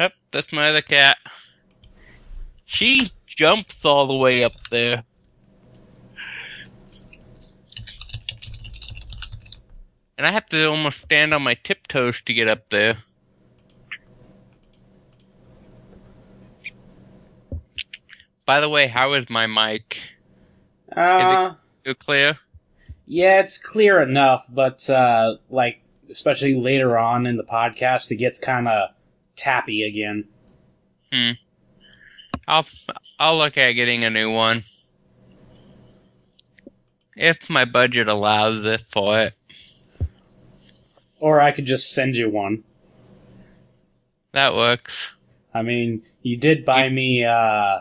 Yep, 0.00 0.12
that's 0.32 0.52
my 0.52 0.68
other 0.68 0.82
cat. 0.82 1.16
She 2.64 3.12
jumps 3.26 3.84
all 3.84 4.06
the 4.08 4.16
way 4.16 4.42
up 4.42 4.68
there. 4.70 5.04
And 10.18 10.26
I 10.26 10.30
have 10.30 10.46
to 10.46 10.68
almost 10.68 11.00
stand 11.00 11.32
on 11.32 11.42
my 11.42 11.54
tiptoes 11.54 12.20
to 12.22 12.34
get 12.34 12.48
up 12.48 12.70
there. 12.70 12.98
By 18.46 18.60
the 18.60 18.68
way, 18.68 18.86
how 18.88 19.12
is 19.14 19.30
my 19.30 19.46
mic? 19.46 20.00
Uh, 20.94 21.54
You 21.84 21.94
clear? 21.94 22.38
yeah, 23.06 23.40
it's 23.40 23.58
clear 23.58 24.00
enough, 24.02 24.46
but 24.48 24.88
uh, 24.88 25.36
like 25.50 25.80
especially 26.10 26.54
later 26.54 26.96
on 26.98 27.26
in 27.26 27.36
the 27.36 27.44
podcast, 27.44 28.10
it 28.10 28.16
gets 28.16 28.38
kind 28.38 28.68
of 28.68 28.90
tappy 29.36 29.82
again. 29.82 30.28
Hmm. 31.12 31.30
I'll 32.46 32.66
I'll 33.18 33.38
look 33.38 33.56
at 33.56 33.72
getting 33.72 34.04
a 34.04 34.10
new 34.10 34.30
one. 34.30 34.64
If 37.16 37.48
my 37.48 37.64
budget 37.64 38.08
allows 38.08 38.64
it 38.64 38.82
for 38.90 39.18
it. 39.20 39.34
Or 41.20 41.40
I 41.40 41.52
could 41.52 41.64
just 41.64 41.92
send 41.92 42.16
you 42.16 42.28
one. 42.28 42.64
That 44.32 44.54
works. 44.54 45.16
I 45.54 45.62
mean, 45.62 46.02
you 46.22 46.36
did 46.36 46.64
buy 46.64 46.88
me, 46.88 47.24
uh, 47.24 47.80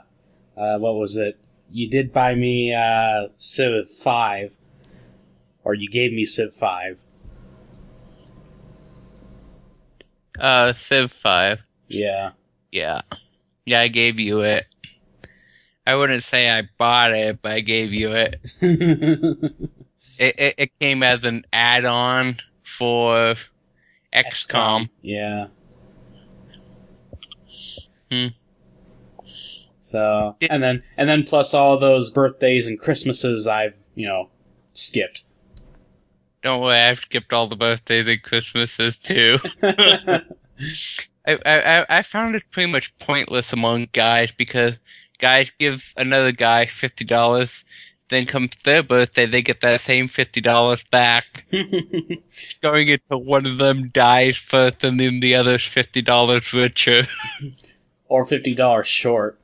uh, 0.57 0.77
what 0.79 0.95
was 0.95 1.17
it? 1.17 1.37
You 1.71 1.89
did 1.89 2.13
buy 2.13 2.35
me, 2.35 2.73
uh, 2.73 3.27
Civ 3.37 3.89
5. 3.89 4.57
Or 5.63 5.73
you 5.73 5.89
gave 5.89 6.11
me 6.13 6.25
Civ 6.25 6.53
5. 6.53 6.97
Uh 10.39 10.73
Civ 10.73 11.11
five. 11.11 11.59
Yeah. 11.87 12.31
Yeah. 12.71 13.01
Yeah, 13.65 13.81
I 13.81 13.87
gave 13.87 14.19
you 14.19 14.41
it. 14.41 14.65
I 15.85 15.95
wouldn't 15.95 16.23
say 16.23 16.49
I 16.49 16.67
bought 16.77 17.11
it, 17.13 17.41
but 17.41 17.51
I 17.51 17.59
gave 17.59 17.93
you 17.93 18.13
it. 18.13 18.41
It 20.19 20.35
it, 20.37 20.55
it 20.57 20.71
came 20.79 21.01
as 21.01 21.25
an 21.25 21.43
add 21.51 21.85
on 21.85 22.35
for 22.63 23.33
XCOM. 24.13 24.89
Yeah. 25.01 25.47
Hmm. 28.11 28.27
So, 29.93 30.35
and 30.41 30.63
then, 30.63 30.81
and 30.97 31.07
then 31.07 31.23
plus 31.23 31.53
all 31.53 31.77
those 31.77 32.09
birthdays 32.09 32.65
and 32.67 32.79
Christmases 32.79 33.45
I've, 33.45 33.75
you 33.93 34.07
know, 34.07 34.29
skipped. 34.73 35.23
Don't 36.41 36.61
worry, 36.61 36.79
I've 36.79 36.97
skipped 36.97 37.31
all 37.31 37.45
the 37.45 37.55
birthdays 37.55 38.07
and 38.07 38.23
Christmases 38.23 38.97
too. 38.97 39.37
I, 39.61 41.37
I 41.45 41.85
I- 41.89 42.01
found 42.01 42.33
it 42.35 42.41
pretty 42.49 42.71
much 42.71 42.97
pointless 42.97 43.53
among 43.53 43.89
guys 43.93 44.31
because 44.31 44.79
guys 45.19 45.51
give 45.59 45.93
another 45.95 46.31
guy 46.31 46.65
fifty 46.65 47.05
dollars, 47.05 47.63
then 48.09 48.25
comes 48.25 48.55
their 48.63 48.81
birthday, 48.81 49.27
they 49.27 49.43
get 49.43 49.61
that 49.61 49.79
same 49.79 50.07
fifty 50.07 50.41
dollars 50.41 50.83
back, 50.85 51.45
going 52.63 52.89
until 52.89 53.23
one 53.23 53.45
of 53.45 53.59
them 53.59 53.85
dies 53.93 54.37
first 54.37 54.83
and 54.83 54.99
then 54.99 55.19
the 55.19 55.35
other's 55.35 55.67
fifty 55.67 56.01
dollars 56.01 56.51
richer. 56.51 57.03
or 58.09 58.25
$50 58.25 58.83
short. 58.85 59.39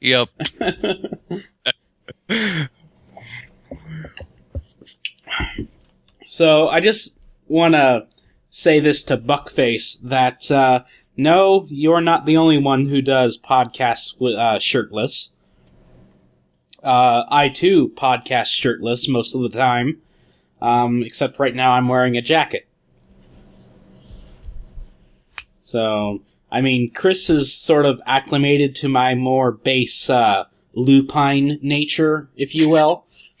Yep. 0.00 0.28
So 6.30 6.68
I 6.68 6.78
just 6.78 7.18
want 7.48 7.74
to 7.74 8.06
say 8.50 8.78
this 8.78 9.02
to 9.04 9.18
Buckface 9.18 10.00
that 10.02 10.48
uh, 10.48 10.84
no, 11.16 11.66
you're 11.68 12.00
not 12.00 12.24
the 12.24 12.36
only 12.36 12.56
one 12.56 12.86
who 12.86 13.02
does 13.02 13.36
podcasts 13.36 14.14
uh, 14.22 14.60
shirtless. 14.60 15.34
Uh, 16.84 17.24
I 17.28 17.48
too 17.48 17.88
podcast 17.88 18.46
shirtless 18.46 19.08
most 19.08 19.34
of 19.34 19.42
the 19.42 19.48
time, 19.48 20.02
um, 20.62 21.02
except 21.02 21.40
right 21.40 21.54
now 21.54 21.72
I'm 21.72 21.88
wearing 21.88 22.16
a 22.16 22.22
jacket. 22.22 22.68
So 25.58 26.22
I 26.52 26.60
mean, 26.60 26.90
Chris 26.92 27.30
is 27.30 27.54
sort 27.54 27.86
of 27.86 28.00
acclimated 28.06 28.74
to 28.76 28.88
my 28.88 29.14
more 29.14 29.52
base 29.52 30.10
uh, 30.10 30.44
lupine 30.74 31.58
nature, 31.62 32.28
if 32.36 32.54
you 32.54 32.68
will. 32.68 33.06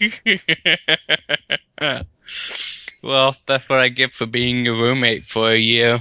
well, 3.02 3.36
that's 3.46 3.68
what 3.68 3.78
I 3.80 3.88
get 3.88 4.12
for 4.12 4.26
being 4.26 4.66
a 4.68 4.72
roommate 4.72 5.24
for 5.24 5.50
a 5.50 5.58
year. 5.58 6.00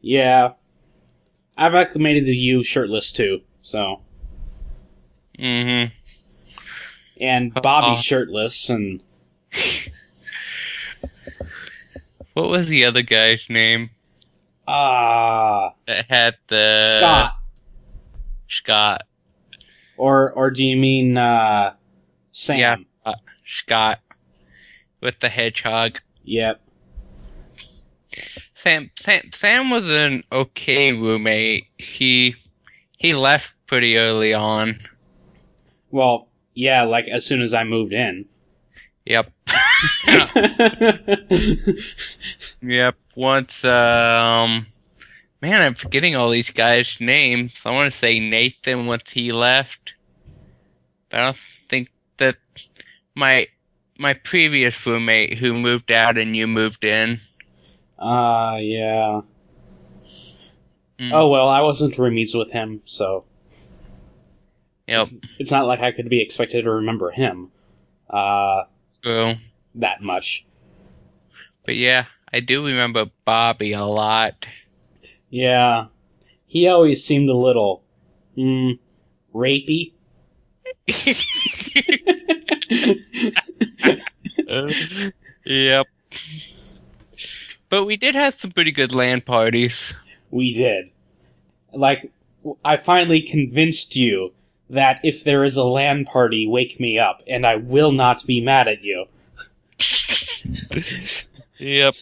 Yeah. 0.00 0.52
I've 1.56 1.74
acclimated 1.74 2.26
to 2.26 2.32
you 2.32 2.62
shirtless 2.62 3.12
too, 3.12 3.40
so. 3.62 4.02
Mm-hmm. 5.38 5.92
And 7.20 7.54
Bobby 7.54 7.94
Uh-uh. 7.94 7.96
shirtless, 7.96 8.70
and. 8.70 9.00
What 12.36 12.50
was 12.50 12.68
the 12.68 12.84
other 12.84 13.00
guy's 13.00 13.48
name 13.48 13.88
Ah. 14.68 15.74
that 15.86 16.06
had 16.06 16.36
the 16.48 16.96
Scott. 16.98 17.32
Scott. 18.48 19.02
Or, 19.96 20.32
or 20.32 20.50
do 20.50 20.64
you 20.64 20.76
mean, 20.76 21.16
uh. 21.16 21.74
Sam? 22.32 22.58
Yeah. 22.58 22.76
Uh, 23.04 23.14
Scott 23.46 24.00
with 25.00 25.20
the 25.20 25.28
hedgehog. 25.28 26.00
Yep. 26.24 26.60
Sam 28.54 28.90
Sam 28.98 29.30
Sam 29.32 29.70
was 29.70 29.88
an 29.94 30.24
okay 30.32 30.92
roommate. 30.92 31.66
He 31.78 32.34
he 32.98 33.14
left 33.14 33.54
pretty 33.66 33.96
early 33.96 34.34
on. 34.34 34.78
Well, 35.90 36.28
yeah, 36.54 36.82
like 36.82 37.06
as 37.06 37.24
soon 37.24 37.42
as 37.42 37.54
I 37.54 37.64
moved 37.64 37.92
in. 37.92 38.26
Yep. 39.04 39.32
Yep. 42.62 42.96
Once 43.14 43.64
um 43.64 44.66
man, 45.40 45.62
I'm 45.62 45.74
forgetting 45.74 46.16
all 46.16 46.28
these 46.28 46.50
guys' 46.50 47.00
names. 47.00 47.62
I 47.64 47.70
want 47.70 47.90
to 47.90 47.96
say 47.96 48.18
Nathan 48.18 48.86
once 48.86 49.10
he 49.10 49.32
left. 49.32 49.94
But 51.08 51.20
I 51.20 51.24
don't 51.24 51.36
think 51.36 51.90
that 52.18 52.36
my 53.14 53.46
my 53.98 54.14
previous 54.14 54.86
roommate 54.86 55.38
who 55.38 55.54
moved 55.54 55.92
out 55.92 56.18
and 56.18 56.36
you 56.36 56.46
moved 56.46 56.84
in. 56.84 57.18
Ah, 57.98 58.54
uh, 58.54 58.56
yeah. 58.56 59.20
Mm. 60.98 61.12
Oh 61.12 61.28
well, 61.28 61.48
I 61.48 61.60
wasn't 61.60 61.94
roomies 61.94 62.38
with 62.38 62.52
him, 62.52 62.80
so 62.84 63.24
Yep. 64.88 65.02
it's, 65.02 65.16
it's 65.38 65.50
not 65.50 65.66
like 65.66 65.80
I 65.80 65.92
could 65.92 66.08
be 66.08 66.20
expected 66.20 66.62
to 66.62 66.70
remember 66.70 67.10
him 67.10 67.50
uh, 68.10 68.64
True. 69.02 69.34
That 69.76 70.02
much. 70.02 70.46
But 71.64 71.76
yeah, 71.76 72.06
I 72.32 72.40
do 72.40 72.64
remember 72.64 73.06
Bobby 73.24 73.72
a 73.72 73.84
lot. 73.84 74.48
Yeah, 75.30 75.86
he 76.46 76.68
always 76.68 77.04
seemed 77.04 77.28
a 77.28 77.34
little, 77.34 77.82
hmm, 78.34 78.72
rapey. 79.34 79.92
yep. 85.44 85.86
But 87.68 87.84
we 87.84 87.96
did 87.96 88.14
have 88.14 88.34
some 88.34 88.52
pretty 88.52 88.72
good 88.72 88.94
LAN 88.94 89.22
parties. 89.22 89.94
We 90.30 90.54
did. 90.54 90.90
Like, 91.72 92.10
I 92.64 92.76
finally 92.76 93.20
convinced 93.20 93.96
you 93.96 94.32
that 94.70 95.00
if 95.02 95.24
there 95.24 95.44
is 95.44 95.56
a 95.56 95.64
LAN 95.64 96.04
party, 96.04 96.46
wake 96.46 96.78
me 96.78 96.98
up, 96.98 97.22
and 97.26 97.46
I 97.46 97.56
will 97.56 97.92
not 97.92 98.24
be 98.26 98.40
mad 98.40 98.68
at 98.68 98.82
you. 98.82 99.06
Yep. 101.58 101.94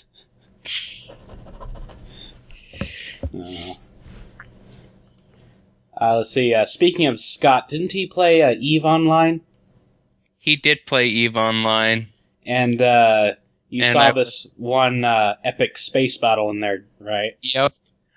Uh, 6.01 6.17
let's 6.19 6.31
see. 6.31 6.55
Uh, 6.55 6.67
speaking 6.67 7.07
of 7.07 7.21
Scott, 7.21 7.69
didn't 7.69 7.93
he 7.93 8.07
play 8.07 8.43
uh, 8.43 8.55
Eve 8.59 8.85
Online? 8.85 9.41
He 10.39 10.57
did 10.57 10.87
play 10.87 11.07
Eve 11.07 11.37
Online. 11.37 12.07
And 12.45 12.83
uh, 12.83 13.35
you 13.69 13.85
And 13.85 13.93
saw 13.93 14.01
I- 14.01 14.13
this 14.13 14.51
one 14.57 15.05
uh, 15.05 15.37
epic 15.45 15.79
space 15.79 16.19
battle 16.19 16.51
in 16.51 16.61
there, 16.61 16.85
right? 16.99 17.33
Yep. 17.43 17.75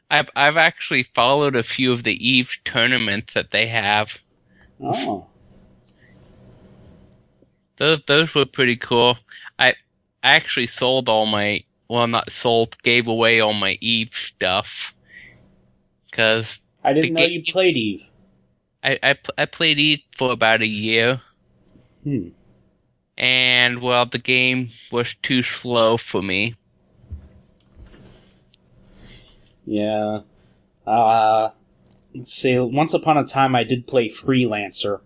I've 0.10 0.30
I've 0.38 0.56
actually 0.56 1.04
followed 1.04 1.56
a 1.58 1.64
few 1.64 1.92
of 1.92 2.04
the 2.04 2.16
Eve 2.26 2.56
tournaments 2.64 3.34
that 3.34 3.52
they 3.52 3.68
have. 3.68 4.20
Oh, 4.82 5.28
Those 7.76 8.02
those 8.08 8.34
were 8.34 8.46
pretty 8.46 8.78
cool. 8.78 9.18
I 10.24 10.36
actually 10.36 10.68
sold 10.68 11.08
all 11.10 11.26
my 11.26 11.64
well 11.90 12.08
not 12.08 12.32
sold, 12.32 12.82
gave 12.84 13.08
away 13.08 13.40
all 13.40 13.54
my 13.54 13.78
Eve 13.82 14.14
stuff. 14.14 14.94
Cause 16.12 16.62
I 16.84 16.94
didn't 16.94 17.14
know 17.14 17.20
game- 17.28 17.32
you 17.32 17.44
played 17.52 17.78
Eve. 17.78 18.04
I, 18.84 19.00
I 19.04 19.14
pl- 19.14 19.34
I 19.38 19.46
played 19.46 19.80
Eve 19.80 20.02
for 20.16 20.32
about 20.32 20.62
a 20.62 20.68
year 20.68 21.22
Hmm. 22.04 22.30
and 23.18 23.82
well 23.82 24.06
the 24.06 24.20
game 24.20 24.70
was 24.92 25.16
too 25.16 25.42
slow 25.44 25.98
for 25.98 26.22
me. 26.22 26.56
Yeah. 29.66 30.22
Uh, 30.86 31.50
let's 32.16 32.34
see. 32.34 32.58
Once 32.58 32.94
upon 32.94 33.18
a 33.18 33.26
time, 33.26 33.56
I 33.56 33.64
did 33.64 33.88
play 33.88 34.10
Freelancer, 34.10 35.02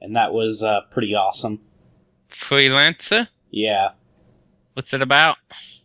and 0.00 0.14
that 0.14 0.32
was 0.32 0.62
uh, 0.62 0.82
pretty 0.90 1.14
awesome. 1.14 1.60
Freelancer? 2.28 3.28
Yeah. 3.50 3.90
What's 4.74 4.92
it 4.92 5.02
about? 5.02 5.36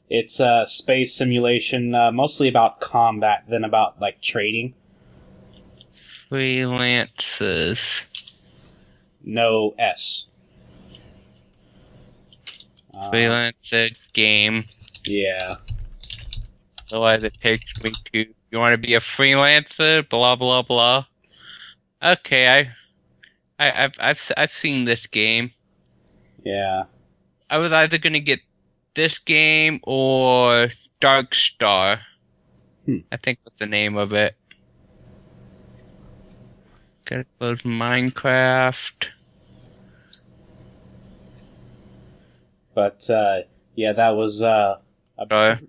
It's 0.09 0.39
a 0.39 0.65
space 0.67 1.15
simulation, 1.15 1.93
uh, 1.93 2.11
mostly 2.11 2.47
about 2.47 2.81
combat 2.81 3.43
than 3.47 3.63
about 3.63 4.01
like 4.01 4.21
trading. 4.21 4.73
Freelancers. 6.31 8.07
No 9.23 9.75
S. 9.77 10.27
Uh, 12.93 13.89
game. 14.13 14.65
yeah. 15.05 15.55
Otherwise 16.91 17.23
it 17.23 17.39
takes 17.39 17.81
me 17.83 17.93
to 18.11 18.25
you 18.51 18.57
want 18.57 18.73
to 18.73 18.77
be 18.77 18.95
a 18.95 18.99
freelancer, 18.99 20.07
blah 20.09 20.35
blah 20.35 20.63
blah. 20.63 21.05
Okay, 22.03 22.47
I, 22.47 23.63
I 23.63 23.83
I've 23.83 23.93
I've 23.99 24.31
I've 24.37 24.53
seen 24.53 24.85
this 24.85 25.05
game. 25.05 25.51
Yeah. 26.43 26.83
I 27.49 27.57
was 27.57 27.71
either 27.71 27.97
gonna 27.97 28.19
get 28.19 28.39
this 28.99 29.17
game 29.17 29.79
or 29.83 30.67
Dark 30.99 31.33
Star. 31.33 32.01
Hmm. 32.85 32.97
I 33.09 33.15
think 33.15 33.39
was 33.45 33.53
the 33.53 33.65
name 33.65 33.95
of 33.95 34.11
it. 34.11 34.35
Gotta 37.05 37.25
close 37.39 37.61
Minecraft. 37.61 39.07
But 42.75 43.09
uh, 43.09 43.43
yeah, 43.73 43.93
that 43.93 44.17
was 44.17 44.43
uh, 44.43 44.79
a, 45.17 45.25
that 45.27 45.61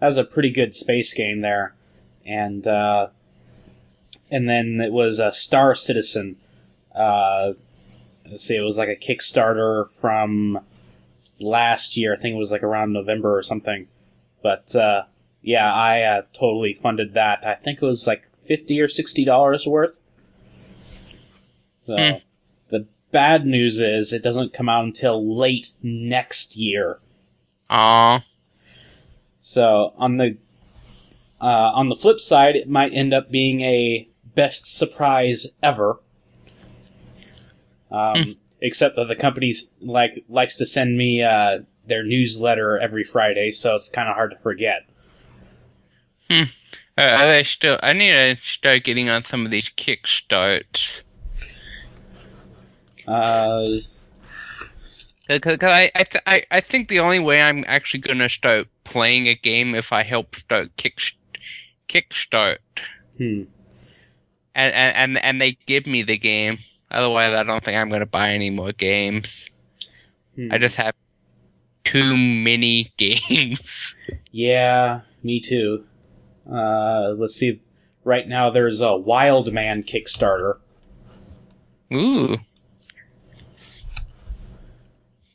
was 0.00 0.16
a 0.16 0.24
pretty 0.24 0.50
good 0.50 0.74
space 0.74 1.12
game 1.12 1.42
there, 1.42 1.74
and 2.24 2.66
uh, 2.66 3.08
and 4.30 4.48
then 4.48 4.80
it 4.80 4.92
was 4.92 5.18
a 5.18 5.34
Star 5.34 5.74
Citizen. 5.74 6.36
Uh, 6.94 7.52
let's 8.30 8.44
see, 8.44 8.56
it 8.56 8.62
was 8.62 8.78
like 8.78 8.88
a 8.88 8.96
Kickstarter 8.96 9.90
from 9.92 10.60
last 11.40 11.96
year. 11.96 12.14
I 12.14 12.16
think 12.16 12.34
it 12.34 12.38
was 12.38 12.52
like 12.52 12.62
around 12.62 12.92
November 12.92 13.36
or 13.36 13.42
something. 13.42 13.88
But 14.42 14.74
uh, 14.74 15.04
yeah, 15.42 15.72
I 15.72 16.02
uh, 16.02 16.22
totally 16.32 16.74
funded 16.74 17.14
that. 17.14 17.44
I 17.46 17.54
think 17.54 17.82
it 17.82 17.86
was 17.86 18.06
like 18.06 18.24
fifty 18.44 18.80
or 18.80 18.88
sixty 18.88 19.24
dollars 19.24 19.66
worth. 19.66 19.98
So 21.80 21.96
Hmm. 21.96 22.18
the 22.68 22.86
bad 23.10 23.46
news 23.46 23.80
is 23.80 24.12
it 24.12 24.22
doesn't 24.22 24.52
come 24.52 24.68
out 24.68 24.84
until 24.84 25.36
late 25.36 25.72
next 25.82 26.56
year. 26.56 26.98
Aw. 27.68 28.24
So 29.40 29.94
on 29.96 30.16
the 30.18 30.36
uh, 31.40 31.72
on 31.74 31.88
the 31.88 31.96
flip 31.96 32.20
side, 32.20 32.54
it 32.54 32.68
might 32.68 32.92
end 32.92 33.14
up 33.14 33.30
being 33.30 33.62
a 33.62 34.08
best 34.34 34.76
surprise 34.76 35.56
ever. 35.62 36.00
Um, 37.90 38.24
except 38.60 38.96
that 38.96 39.08
the 39.08 39.16
company 39.16 39.54
like 39.80 40.24
likes 40.28 40.56
to 40.58 40.66
send 40.66 40.96
me 40.96 41.22
uh, 41.22 41.60
their 41.86 42.02
newsletter 42.02 42.78
every 42.78 43.04
Friday, 43.04 43.50
so 43.50 43.74
it's 43.74 43.88
kind 43.88 44.08
of 44.08 44.14
hard 44.14 44.30
to 44.32 44.38
forget. 44.38 44.88
Uh, 46.30 46.42
I 46.96 47.42
still 47.42 47.78
I 47.82 47.92
need 47.92 48.10
to 48.10 48.36
start 48.36 48.84
getting 48.84 49.08
on 49.08 49.22
some 49.22 49.44
of 49.44 49.50
these 49.50 49.70
kickstarts. 49.70 51.02
Uh, 53.06 53.66
Because 55.28 55.58
I 55.62 55.90
I, 55.94 56.02
th- 56.04 56.24
I 56.26 56.42
I 56.50 56.60
think 56.60 56.88
the 56.88 57.00
only 57.00 57.20
way 57.20 57.40
I'm 57.40 57.64
actually 57.66 58.00
gonna 58.00 58.28
start 58.28 58.68
playing 58.84 59.28
a 59.28 59.34
game 59.34 59.74
if 59.74 59.92
I 59.92 60.02
help 60.02 60.34
start 60.34 60.76
kick 60.76 61.00
kickstart 61.88 62.58
hmm. 63.16 63.42
and 64.54 64.74
and 64.74 65.18
and 65.24 65.40
they 65.40 65.56
give 65.66 65.86
me 65.86 66.02
the 66.02 66.18
game. 66.18 66.58
Otherwise, 66.90 67.32
I 67.34 67.42
don't 67.44 67.62
think 67.62 67.76
I'm 67.76 67.88
gonna 67.88 68.06
buy 68.06 68.30
any 68.30 68.50
more 68.50 68.72
games. 68.72 69.50
Hmm. 70.34 70.52
I 70.52 70.58
just 70.58 70.76
have 70.76 70.94
too 71.84 72.16
many 72.16 72.92
games. 72.96 73.94
yeah, 74.32 75.00
me 75.22 75.40
too. 75.40 75.84
Uh, 76.50 77.14
let's 77.16 77.34
see. 77.34 77.62
Right 78.02 78.26
now, 78.26 78.50
there's 78.50 78.80
a 78.80 78.96
Wildman 78.96 79.82
Kickstarter. 79.84 80.54
Ooh. 81.92 82.36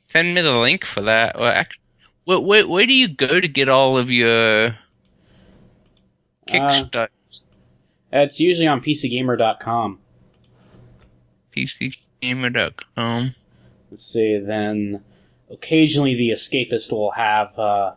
Send 0.07 0.33
me 0.33 0.41
the 0.41 0.57
link 0.57 0.83
for 0.85 1.01
that. 1.01 1.37
Well, 1.37 1.63
where, 2.25 2.39
where, 2.39 2.67
where 2.67 2.85
do 2.85 2.93
you 2.93 3.07
go 3.07 3.39
to 3.39 3.47
get 3.47 3.69
all 3.69 3.97
of 3.97 4.09
your 4.09 4.77
Kickstarter? 6.47 7.09
It's 8.11 8.39
usually 8.39 8.67
on 8.67 8.81
PCGamer.com. 8.81 9.99
PCGamer.com. 11.55 13.35
Let's 13.91 14.05
see. 14.05 14.37
Then 14.37 15.03
occasionally 15.49 16.15
the 16.15 16.31
Escapist 16.31 16.91
will 16.91 17.11
have 17.11 17.57
uh, 17.57 17.93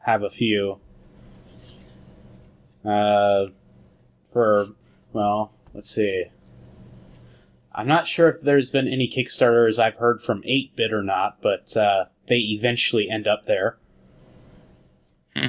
have 0.00 0.22
a 0.22 0.30
few. 0.30 0.78
Uh, 2.84 3.46
for 4.32 4.66
well, 5.12 5.52
let's 5.72 5.90
see. 5.90 6.26
I'm 7.74 7.88
not 7.88 8.06
sure 8.06 8.28
if 8.28 8.40
there's 8.40 8.70
been 8.70 8.86
any 8.86 9.08
Kickstarters 9.08 9.80
I've 9.80 9.96
heard 9.96 10.22
from 10.22 10.42
8-bit 10.42 10.92
or 10.92 11.02
not, 11.02 11.42
but 11.42 11.76
uh, 11.76 12.04
they 12.26 12.36
eventually 12.36 13.10
end 13.10 13.26
up 13.26 13.46
there. 13.46 13.78
Hmm. 15.34 15.46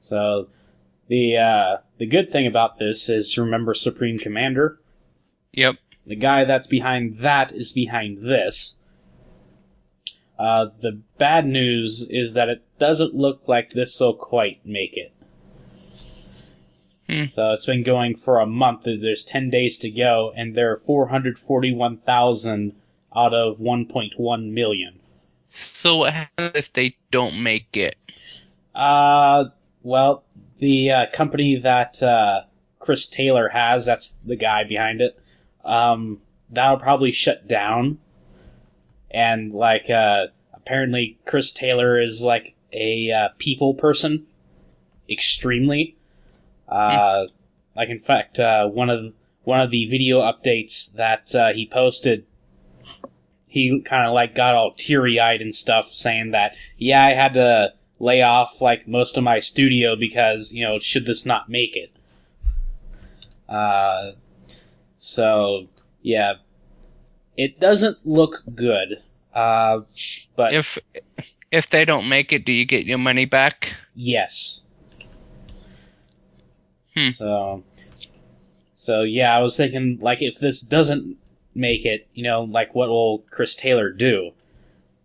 So 0.00 0.48
the 1.08 1.36
uh, 1.36 1.76
the 1.98 2.06
good 2.06 2.30
thing 2.30 2.46
about 2.46 2.78
this 2.78 3.08
is 3.08 3.36
remember 3.38 3.74
Supreme 3.74 4.18
Commander. 4.18 4.80
Yep. 5.52 5.76
The 6.06 6.16
guy 6.16 6.44
that's 6.44 6.66
behind 6.66 7.18
that 7.18 7.52
is 7.52 7.72
behind 7.72 8.18
this. 8.18 8.82
Uh, 10.38 10.68
the 10.80 11.00
bad 11.16 11.46
news 11.46 12.06
is 12.10 12.34
that 12.34 12.48
it 12.48 12.62
doesn't 12.78 13.14
look 13.14 13.46
like 13.46 13.70
this 13.70 13.98
will 14.00 14.14
quite 14.14 14.64
make 14.66 14.96
it. 14.96 15.12
Hmm. 17.08 17.20
So 17.20 17.52
it's 17.52 17.66
been 17.66 17.82
going 17.82 18.16
for 18.16 18.40
a 18.40 18.46
month. 18.46 18.84
There's 18.84 19.24
10 19.24 19.50
days 19.50 19.78
to 19.78 19.90
go, 19.90 20.32
and 20.36 20.54
there 20.54 20.72
are 20.72 20.76
441,000 20.76 22.74
out 23.14 23.34
of 23.34 23.58
1.1 23.58 24.52
million. 24.52 25.00
So 25.50 25.98
what 25.98 26.12
happens 26.14 26.52
if 26.54 26.72
they 26.72 26.94
don't 27.10 27.40
make 27.40 27.76
it? 27.76 27.96
Uh, 28.74 29.46
well, 29.82 30.23
the 30.64 30.90
uh, 30.90 31.06
company 31.12 31.56
that 31.56 32.02
uh, 32.02 32.44
Chris 32.78 33.06
Taylor 33.06 33.50
has, 33.50 33.84
that's 33.84 34.14
the 34.14 34.34
guy 34.34 34.64
behind 34.64 35.02
it, 35.02 35.18
um, 35.62 36.22
that'll 36.48 36.78
probably 36.78 37.12
shut 37.12 37.46
down. 37.46 37.98
And, 39.10 39.52
like, 39.52 39.90
uh, 39.90 40.28
apparently 40.54 41.18
Chris 41.26 41.52
Taylor 41.52 42.00
is, 42.00 42.22
like, 42.22 42.54
a 42.72 43.12
uh, 43.12 43.28
people 43.36 43.74
person. 43.74 44.26
Extremely. 45.06 45.98
Uh, 46.66 47.26
like, 47.76 47.90
in 47.90 47.98
fact, 47.98 48.40
uh, 48.40 48.66
one 48.66 48.88
of 48.88 49.12
one 49.42 49.60
of 49.60 49.70
the 49.70 49.84
video 49.84 50.22
updates 50.22 50.94
that 50.94 51.34
uh, 51.34 51.52
he 51.52 51.66
posted, 51.66 52.24
he 53.46 53.82
kind 53.82 54.06
of 54.06 54.14
like 54.14 54.34
got 54.34 54.54
all 54.54 54.72
teary 54.72 55.20
eyed 55.20 55.42
and 55.42 55.54
stuff, 55.54 55.92
saying 55.92 56.30
that, 56.30 56.56
yeah, 56.78 57.04
I 57.04 57.10
had 57.10 57.34
to 57.34 57.74
lay 58.04 58.20
off 58.20 58.60
like 58.60 58.86
most 58.86 59.16
of 59.16 59.24
my 59.24 59.40
studio 59.40 59.96
because 59.96 60.52
you 60.52 60.62
know 60.62 60.78
should 60.78 61.06
this 61.06 61.24
not 61.24 61.48
make 61.48 61.74
it. 61.74 61.90
Uh, 63.48 64.12
so 64.98 65.66
yeah, 66.02 66.34
it 67.36 67.58
doesn't 67.58 67.98
look 68.04 68.42
good. 68.54 68.98
Uh, 69.32 69.80
but 70.36 70.52
If 70.52 70.78
if 71.50 71.70
they 71.70 71.84
don't 71.84 72.08
make 72.08 72.32
it, 72.32 72.44
do 72.44 72.52
you 72.52 72.64
get 72.64 72.86
your 72.86 72.98
money 72.98 73.24
back? 73.24 73.74
yes. 73.94 74.60
Hmm. 76.96 77.10
So, 77.10 77.64
so 78.74 79.02
yeah, 79.02 79.36
I 79.36 79.40
was 79.40 79.56
thinking 79.56 79.98
like 80.00 80.22
if 80.22 80.38
this 80.38 80.60
doesn't 80.60 81.16
make 81.54 81.84
it, 81.84 82.06
you 82.14 82.22
know, 82.22 82.42
like 82.44 82.74
what 82.74 82.88
will 82.88 83.24
Chris 83.30 83.56
Taylor 83.56 83.90
do? 83.90 84.30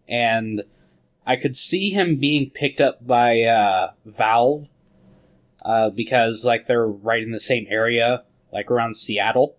And 0.08 0.64
I 1.30 1.36
could 1.36 1.56
see 1.56 1.92
him 1.92 2.16
being 2.16 2.50
picked 2.50 2.82
up 2.82 3.06
by 3.06 3.44
uh, 3.44 3.92
Valve 4.04 4.68
uh, 5.64 5.92
because 5.92 6.44
like 6.44 6.66
they're 6.66 6.88
right 6.88 7.22
in 7.22 7.32
the 7.34 7.40
same 7.40 7.68
area, 7.70 8.24
like 8.52 8.72
around 8.72 8.96
Seattle. 8.96 9.56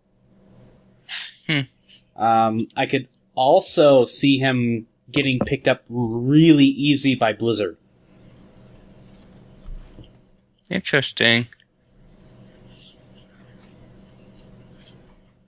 Hmm. 1.46 1.60
Um, 2.16 2.62
I 2.76 2.86
could 2.86 3.06
also 3.36 4.04
see 4.04 4.38
him 4.38 4.88
getting 5.12 5.38
picked 5.38 5.68
up 5.68 5.84
really 5.88 6.64
easy 6.64 7.14
by 7.14 7.34
Blizzard. 7.34 7.76
Interesting. 10.68 11.46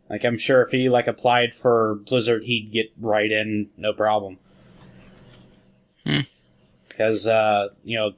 Like 0.08 0.24
I'm 0.24 0.38
sure 0.38 0.62
if 0.62 0.70
he 0.70 0.88
like 0.88 1.08
applied 1.08 1.52
for 1.52 1.96
Blizzard, 2.06 2.44
he'd 2.44 2.70
get 2.70 2.92
right 3.00 3.32
in, 3.32 3.70
no 3.76 3.92
problem. 3.92 4.38
Because 7.02 7.26
uh, 7.26 7.70
you 7.82 7.98
know, 7.98 8.12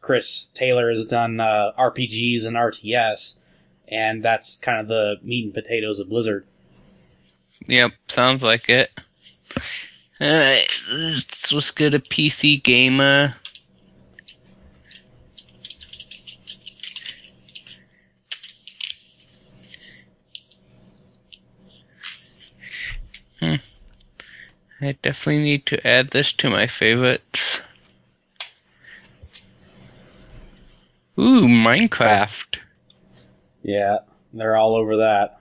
Chris 0.00 0.50
Taylor 0.54 0.90
has 0.90 1.06
done 1.06 1.38
uh, 1.38 1.70
RPGs 1.78 2.44
and 2.44 2.56
RTS, 2.56 3.38
and 3.86 4.24
that's 4.24 4.56
kind 4.56 4.80
of 4.80 4.88
the 4.88 5.16
meat 5.22 5.44
and 5.44 5.54
potatoes 5.54 6.00
of 6.00 6.08
Blizzard. 6.08 6.44
Yep, 7.68 7.92
sounds 8.08 8.42
like 8.42 8.68
it. 8.68 8.90
Let's, 10.18 11.52
let's 11.52 11.70
go 11.70 11.90
to 11.90 12.00
PC 12.00 12.60
Gamer. 12.60 13.36
Hmm. 23.38 23.54
I 24.80 24.96
definitely 25.00 25.42
need 25.44 25.66
to 25.66 25.86
add 25.86 26.10
this 26.10 26.32
to 26.32 26.50
my 26.50 26.66
favorites. 26.66 27.53
Ooh, 31.18 31.46
Minecraft. 31.46 32.58
Yeah, 33.62 33.98
they're 34.32 34.56
all 34.56 34.74
over 34.74 34.96
that. 34.98 35.40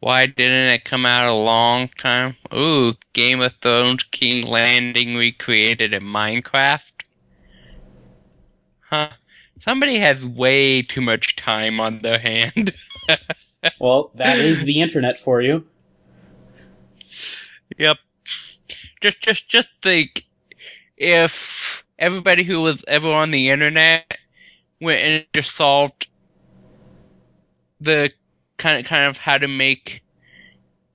Why 0.00 0.26
didn't 0.26 0.74
it 0.74 0.84
come 0.84 1.06
out 1.06 1.28
a 1.28 1.34
long 1.34 1.88
time? 1.96 2.36
Ooh, 2.54 2.94
Game 3.12 3.40
of 3.40 3.54
Thrones 3.60 4.02
King 4.04 4.46
Landing 4.46 5.16
recreated 5.16 5.94
in 5.94 6.02
Minecraft? 6.02 6.92
Huh. 8.80 9.08
Somebody 9.58 9.98
has 9.98 10.24
way 10.24 10.82
too 10.82 11.00
much 11.00 11.34
time 11.36 11.80
on 11.80 12.00
their 12.00 12.18
hand. 12.18 12.74
Well, 13.80 14.12
that 14.14 14.38
is 14.38 14.64
the 14.64 14.80
internet 14.80 15.18
for 15.18 15.40
you. 15.40 15.66
yep. 17.78 17.98
Just 19.00 19.20
just 19.22 19.48
just 19.48 19.70
think 19.82 20.24
if 20.96 21.55
everybody 21.98 22.42
who 22.42 22.62
was 22.62 22.84
ever 22.88 23.10
on 23.10 23.30
the 23.30 23.48
internet 23.48 24.18
went 24.80 25.00
and 25.00 25.26
just 25.32 25.54
solved 25.54 26.08
the 27.80 28.12
kind 28.58 28.78
of 28.80 28.86
kind 28.86 29.06
of 29.06 29.18
how 29.18 29.38
to 29.38 29.48
make 29.48 30.02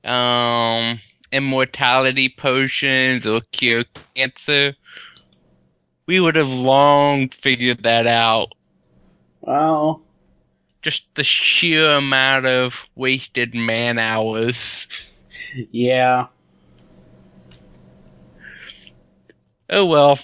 um 0.04 1.00
immortality 1.32 2.30
potions 2.30 3.26
or 3.26 3.42
cure 3.52 3.86
cancer, 4.16 4.76
we 6.06 6.20
would 6.20 6.36
have 6.36 6.50
long 6.52 7.30
figured 7.30 7.84
that 7.84 8.08
out. 8.08 8.54
Wow. 9.42 9.98
Just 10.82 11.14
the 11.16 11.24
sheer 11.24 11.92
amount 11.94 12.46
of 12.46 12.88
wasted 12.96 13.56
man 13.56 13.98
hours. 14.00 15.24
yeah. 15.72 16.28
Oh 19.70 19.86
well. 19.86 20.20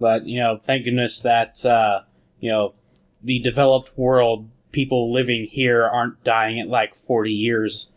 But, 0.00 0.26
you 0.26 0.40
know, 0.40 0.56
thank 0.56 0.84
goodness 0.84 1.20
that, 1.20 1.64
uh, 1.64 2.02
you 2.40 2.50
know, 2.50 2.74
the 3.22 3.38
developed 3.38 3.96
world, 3.96 4.48
people 4.72 5.12
living 5.12 5.44
here 5.44 5.84
aren't 5.84 6.24
dying 6.24 6.58
at 6.58 6.68
like 6.68 6.94
40 6.94 7.30
years. 7.30 7.90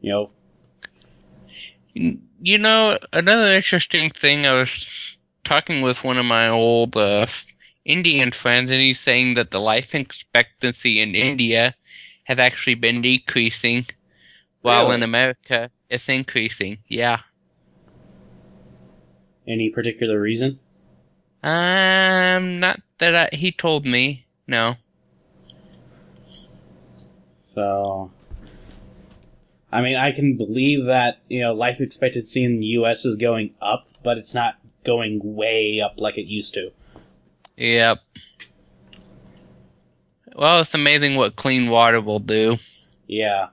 You 0.00 0.10
know, 0.10 0.32
You 2.42 2.58
know, 2.58 2.98
another 3.12 3.54
interesting 3.54 4.10
thing, 4.10 4.44
I 4.46 4.52
was 4.52 5.16
talking 5.44 5.80
with 5.80 6.04
one 6.04 6.18
of 6.18 6.26
my 6.26 6.48
old 6.48 6.96
uh, 6.96 7.26
Indian 7.84 8.32
friends, 8.32 8.70
and 8.70 8.80
he's 8.80 9.00
saying 9.00 9.34
that 9.34 9.50
the 9.50 9.60
life 9.60 9.94
expectancy 9.94 11.00
in 11.00 11.14
India 11.14 11.74
has 12.24 12.38
actually 12.38 12.74
been 12.74 13.00
decreasing, 13.00 13.86
while 14.62 14.90
in 14.90 15.02
America 15.02 15.70
it's 15.88 16.08
increasing. 16.08 16.78
Yeah. 16.88 17.20
any 19.46 19.70
particular 19.70 20.20
reason? 20.20 20.58
Um, 21.44 22.58
not 22.58 22.80
that 22.96 23.14
I, 23.14 23.36
he 23.36 23.52
told 23.52 23.84
me. 23.84 24.24
No. 24.48 24.76
So, 27.42 28.10
I 29.70 29.82
mean, 29.82 29.94
I 29.94 30.12
can 30.12 30.38
believe 30.38 30.86
that, 30.86 31.18
you 31.28 31.42
know, 31.42 31.52
life 31.52 31.82
expectancy 31.82 32.42
in 32.42 32.60
the 32.60 32.66
US 32.78 33.04
is 33.04 33.16
going 33.18 33.54
up, 33.60 33.88
but 34.02 34.16
it's 34.16 34.34
not 34.34 34.54
going 34.84 35.20
way 35.22 35.82
up 35.82 36.00
like 36.00 36.16
it 36.16 36.26
used 36.26 36.54
to. 36.54 36.70
Yep. 37.58 38.00
Well, 40.34 40.62
it's 40.62 40.72
amazing 40.72 41.16
what 41.16 41.36
clean 41.36 41.68
water 41.68 42.00
will 42.00 42.20
do. 42.20 42.56
Yeah. 43.06 43.48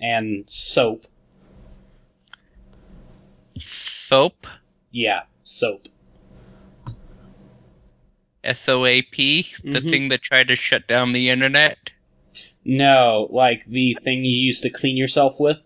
And 0.00 0.48
soap. 0.48 1.06
Soap. 3.58 4.46
Yeah, 4.90 5.24
soap. 5.42 5.88
S 8.44 8.68
O 8.68 8.84
A 8.84 9.02
P, 9.02 9.46
the 9.64 9.80
thing 9.80 10.08
that 10.08 10.22
tried 10.22 10.48
to 10.48 10.56
shut 10.56 10.86
down 10.86 11.12
the 11.12 11.30
internet. 11.30 11.90
No, 12.64 13.28
like 13.30 13.64
the 13.66 13.96
thing 14.04 14.24
you 14.24 14.36
used 14.36 14.62
to 14.62 14.70
clean 14.70 14.96
yourself 14.96 15.40
with? 15.40 15.62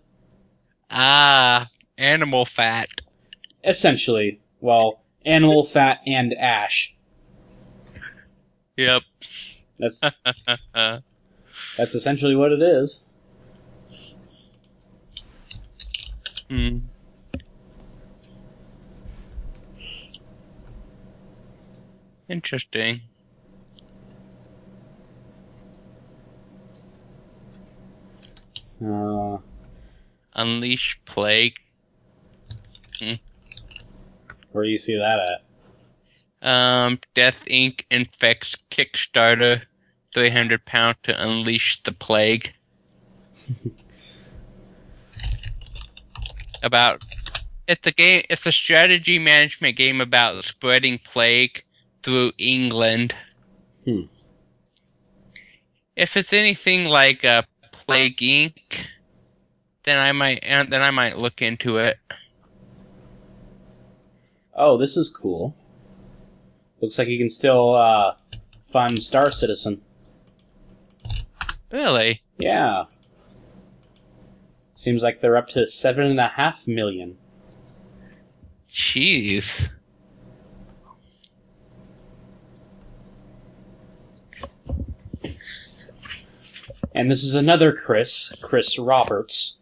Ah, 0.90 1.68
animal 1.96 2.44
fat. 2.44 2.88
Essentially. 3.64 4.40
Well, 4.60 4.98
animal 5.24 5.64
fat 5.64 6.00
and 6.06 6.34
ash. 6.34 6.94
Yep. 8.76 9.02
That's 9.78 10.00
that's 11.76 11.94
essentially 11.94 12.36
what 12.36 12.52
it 12.52 12.62
is. 12.62 13.06
hmm. 16.48 16.78
Interesting. 22.28 23.00
Uh, 28.84 29.38
Unleash 30.34 31.00
plague. 31.04 31.56
where 34.52 34.64
do 34.64 34.70
you 34.70 34.78
see 34.78 34.96
that 34.96 35.40
at? 36.42 36.48
Um, 36.48 37.00
Death 37.14 37.44
Inc. 37.46 37.84
infects 37.90 38.56
Kickstarter, 38.70 39.62
three 40.12 40.30
hundred 40.30 40.64
pound 40.64 40.96
to 41.04 41.20
unleash 41.20 41.82
the 41.82 41.92
plague. 41.92 42.52
about 46.62 47.04
it's 47.66 47.86
a 47.86 47.92
game. 47.92 48.22
It's 48.30 48.46
a 48.46 48.52
strategy 48.52 49.18
management 49.18 49.76
game 49.76 50.00
about 50.00 50.44
spreading 50.44 50.98
plague 50.98 51.64
through 52.02 52.32
England. 52.38 53.14
Hmm. 53.84 54.02
If 55.96 56.16
it's 56.16 56.32
anything 56.32 56.86
like 56.86 57.24
a 57.24 57.44
Plague 57.72 58.18
Inc., 58.18 58.86
then 59.84 59.98
I 59.98 60.12
might 60.12 60.42
then 60.42 60.82
I 60.82 60.90
might 60.90 61.18
look 61.18 61.42
into 61.42 61.78
it. 61.78 61.98
Oh, 64.54 64.76
this 64.76 64.96
is 64.96 65.10
cool. 65.10 65.56
Looks 66.80 66.98
like 66.98 67.08
you 67.08 67.18
can 67.18 67.30
still 67.30 67.74
uh, 67.74 68.14
fund 68.70 69.02
Star 69.02 69.30
Citizen. 69.30 69.82
Really? 71.70 72.22
Yeah. 72.38 72.84
Seems 74.74 75.02
like 75.02 75.20
they're 75.20 75.36
up 75.36 75.48
to 75.48 75.66
seven 75.66 76.06
and 76.06 76.20
a 76.20 76.28
half 76.28 76.68
million. 76.68 77.18
Jeez. 78.70 79.70
And 86.98 87.08
this 87.08 87.22
is 87.22 87.36
another 87.36 87.72
Chris, 87.72 88.34
Chris 88.42 88.76
Roberts. 88.76 89.60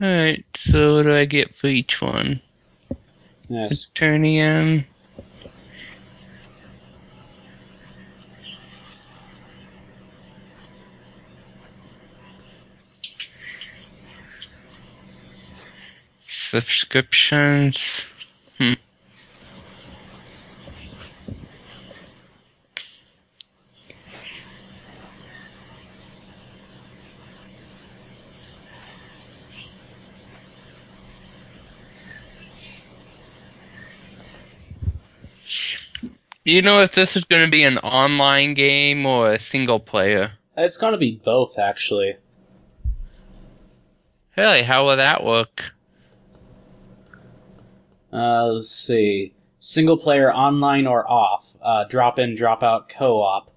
Alright, 0.00 0.44
so 0.54 0.94
what 0.94 1.02
do 1.02 1.12
I 1.12 1.24
get 1.24 1.52
for 1.52 1.66
each 1.66 2.00
one? 2.00 2.40
Yes. 3.48 3.86
Saturnian. 3.86 4.78
Um, 4.78 5.24
subscriptions. 16.28 18.14
Hmm. 18.58 18.74
Hmm. 36.48 36.54
You 36.54 36.62
know 36.62 36.80
if 36.80 36.94
this 36.94 37.14
is 37.14 37.24
going 37.24 37.44
to 37.44 37.50
be 37.50 37.62
an 37.62 37.76
online 37.78 38.54
game 38.54 39.04
or 39.04 39.32
a 39.32 39.38
single 39.38 39.80
player? 39.80 40.32
It's 40.56 40.78
gonna 40.78 40.96
be 40.96 41.20
both, 41.22 41.58
actually. 41.58 42.16
Really, 44.34 44.62
how 44.62 44.86
will 44.86 44.96
that 44.96 45.22
work? 45.22 45.72
Uh, 48.10 48.46
let's 48.46 48.70
see. 48.70 49.34
Single 49.60 49.98
player 49.98 50.32
online 50.32 50.86
or 50.86 51.08
off. 51.08 51.54
Uh, 51.62 51.84
drop 51.84 52.18
in, 52.18 52.34
drop 52.34 52.62
out 52.62 52.88
co 52.88 53.20
op. 53.20 53.52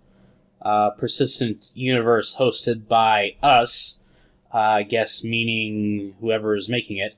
Uh, 0.62 0.90
persistent 0.92 1.72
universe 1.74 2.36
hosted 2.36 2.90
by 2.90 3.36
us. 3.42 4.02
Uh, 4.54 4.58
I 4.58 4.84
guess 4.84 5.24
meaning 5.24 6.14
whoever 6.20 6.56
is 6.56 6.68
making 6.68 6.98
it. 6.98 7.16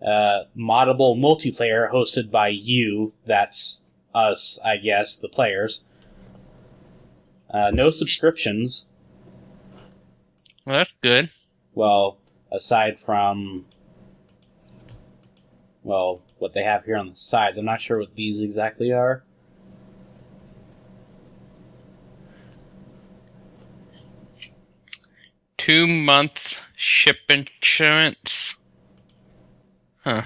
Uh, 0.00 0.44
moddable 0.56 1.18
multiplayer 1.18 1.92
hosted 1.92 2.30
by 2.30 2.48
you. 2.48 3.12
That's 3.26 3.84
us, 4.14 4.60
I 4.64 4.76
guess, 4.76 5.16
the 5.16 5.28
players. 5.28 5.84
Uh, 7.52 7.70
no 7.72 7.90
subscriptions. 7.90 8.86
Well, 10.64 10.76
that's 10.76 10.94
good. 11.02 11.30
Well, 11.74 12.18
aside 12.50 12.98
from 12.98 13.56
well, 15.82 16.20
what 16.38 16.52
they 16.52 16.62
have 16.62 16.84
here 16.84 16.96
on 16.96 17.08
the 17.08 17.16
sides. 17.16 17.58
I'm 17.58 17.64
not 17.64 17.80
sure 17.80 17.98
what 17.98 18.14
these 18.14 18.40
exactly 18.40 18.92
are. 18.92 19.24
Two 25.56 25.86
months 25.86 26.66
ship 26.76 27.18
insurance. 27.28 28.56
Huh. 30.04 30.22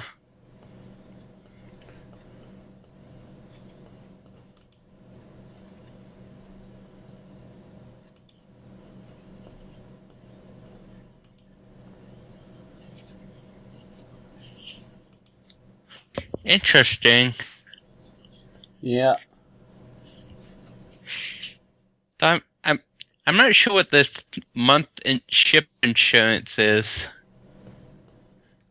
Interesting. 16.46 17.34
Yeah. 18.80 19.14
I'm 22.22 22.42
I'm 22.64 22.80
I'm 23.26 23.36
not 23.36 23.54
sure 23.54 23.74
what 23.74 23.90
this 23.90 24.24
month 24.54 24.88
in 25.04 25.20
ship 25.28 25.66
insurance 25.82 26.58
is. 26.58 27.08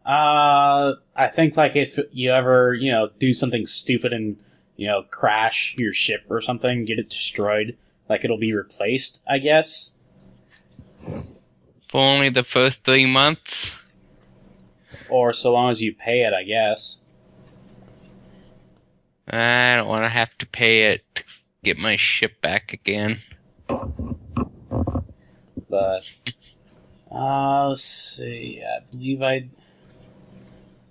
Uh, 0.05 0.93
I 1.15 1.27
think 1.27 1.57
like 1.57 1.75
if 1.75 1.99
you 2.11 2.31
ever 2.31 2.73
you 2.73 2.91
know 2.91 3.09
do 3.19 3.33
something 3.33 3.65
stupid 3.65 4.13
and 4.13 4.37
you 4.77 4.87
know 4.87 5.03
crash 5.03 5.75
your 5.77 5.93
ship 5.93 6.21
or 6.29 6.39
something, 6.39 6.85
get 6.85 6.97
it 6.97 7.09
destroyed, 7.09 7.75
like 8.07 8.23
it'll 8.23 8.37
be 8.37 8.55
replaced. 8.55 9.21
I 9.27 9.39
guess. 9.39 9.95
For 11.87 11.99
only 11.99 12.29
the 12.29 12.43
first 12.43 12.85
three 12.85 13.05
months. 13.05 13.99
Or 15.09 15.33
so 15.33 15.53
long 15.53 15.71
as 15.71 15.83
you 15.83 15.93
pay 15.93 16.21
it, 16.23 16.33
I 16.33 16.43
guess. 16.43 17.01
I 19.27 19.75
don't 19.77 19.87
want 19.87 20.05
to 20.05 20.09
have 20.09 20.37
to 20.37 20.45
pay 20.47 20.91
it 20.91 21.03
to 21.15 21.23
get 21.63 21.77
my 21.77 21.95
ship 21.95 22.41
back 22.41 22.73
again. 22.73 23.19
But 25.67 26.13
uh, 27.11 27.69
let's 27.69 27.83
see. 27.83 28.61
I 28.63 28.79
believe 28.91 29.21
I 29.21 29.49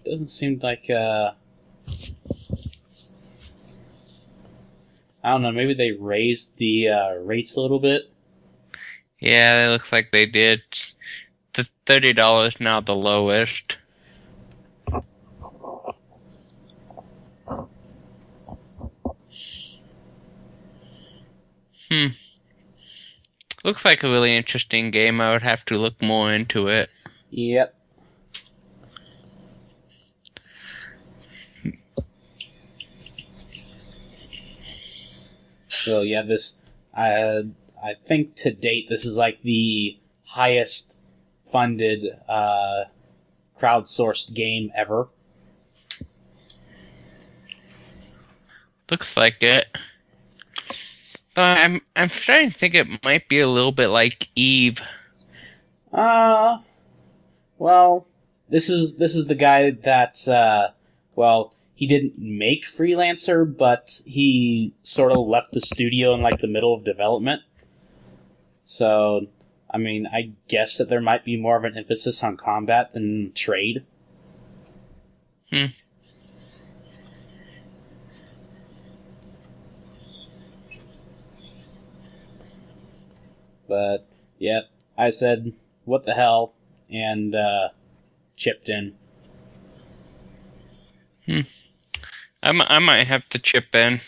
doesn't 0.05 0.29
seem 0.29 0.59
like 0.63 0.91
uh. 0.91 1.33
I 5.23 5.31
don't 5.31 5.43
know. 5.43 5.53
Maybe 5.53 5.73
they 5.73 5.93
raised 5.93 6.59
the 6.59 6.89
uh, 6.89 7.15
rates 7.15 7.57
a 7.57 7.61
little 7.61 7.79
bit. 7.79 8.11
Yeah, 9.21 9.67
it 9.67 9.71
looks 9.71 9.91
like 9.91 10.11
they 10.13 10.27
did. 10.27 10.63
The 11.55 11.69
thirty 11.87 12.13
dollars 12.13 12.61
now 12.61 12.81
the 12.81 12.95
lowest. 12.95 13.79
Hmm. 21.91 22.09
Looks 23.65 23.85
like 23.85 24.03
a 24.03 24.11
really 24.11 24.37
interesting 24.37 24.91
game. 24.91 25.21
I 25.21 25.33
would 25.33 25.43
have 25.43 25.65
to 25.67 25.79
look 25.79 26.01
more 26.03 26.33
into 26.33 26.69
it. 26.69 26.91
Yep. 27.31 27.75
So 35.69 36.03
yeah, 36.03 36.23
this 36.23 36.61
I 36.95 37.45
I 37.83 37.95
think 38.03 38.35
to 38.37 38.53
date 38.53 38.89
this 38.89 39.05
is 39.05 39.17
like 39.17 39.43
the 39.43 39.99
highest 40.25 40.97
funded 41.51 42.05
uh, 42.29 42.85
crowdsourced 43.61 44.35
game 44.35 44.73
ever. 44.75 45.09
Looks 48.91 49.17
like 49.17 49.43
it. 49.43 49.77
But 51.35 51.59
I'm 51.59 51.81
I'm 51.97 52.11
starting 52.11 52.51
to 52.51 52.59
think 52.59 52.75
it 52.75 53.05
might 53.05 53.29
be 53.29 53.41
a 53.41 53.49
little 53.49 53.73
bit 53.73 53.89
like 53.89 54.29
Eve. 54.37 54.81
Uh 55.93 56.59
well, 57.59 58.07
this 58.49 58.69
is 58.69 58.99
this 58.99 59.15
is 59.17 59.27
the 59.27 59.35
guy 59.35 59.71
that 59.71 60.27
uh 60.29 60.71
well, 61.17 61.55
he 61.75 61.87
didn't 61.87 62.19
make 62.19 62.65
Freelancer, 62.65 63.45
but 63.45 64.01
he 64.07 64.75
sort 64.83 65.13
of 65.13 65.27
left 65.27 65.53
the 65.53 65.61
studio 65.61 66.15
in 66.15 66.23
like 66.23 66.39
the 66.39 66.47
middle 66.47 66.75
of 66.75 66.85
development. 66.85 67.43
So, 68.63 69.27
I 69.73 69.79
mean, 69.79 70.07
I 70.07 70.33
guess 70.49 70.79
that 70.79 70.89
there 70.89 71.01
might 71.01 71.25
be 71.25 71.37
more 71.37 71.57
of 71.57 71.65
an 71.65 71.77
emphasis 71.77 72.23
on 72.23 72.37
combat 72.37 72.93
than 72.95 73.33
trade. 73.35 73.85
Hmm. 75.53 75.67
But 83.69 84.07
yeah, 84.39 84.63
I 84.97 85.11
said, 85.11 85.53
"What 85.85 86.05
the 86.05 86.15
hell?" 86.15 86.55
and 86.91 87.35
uh, 87.35 87.69
chipped 88.37 88.69
in. 88.69 88.95
I, 92.43 92.53
mi- 92.53 92.67
I 92.69 92.79
might 92.79 93.07
have 93.07 93.29
to 93.31 93.39
chip 93.39 93.75
in. 93.75 94.01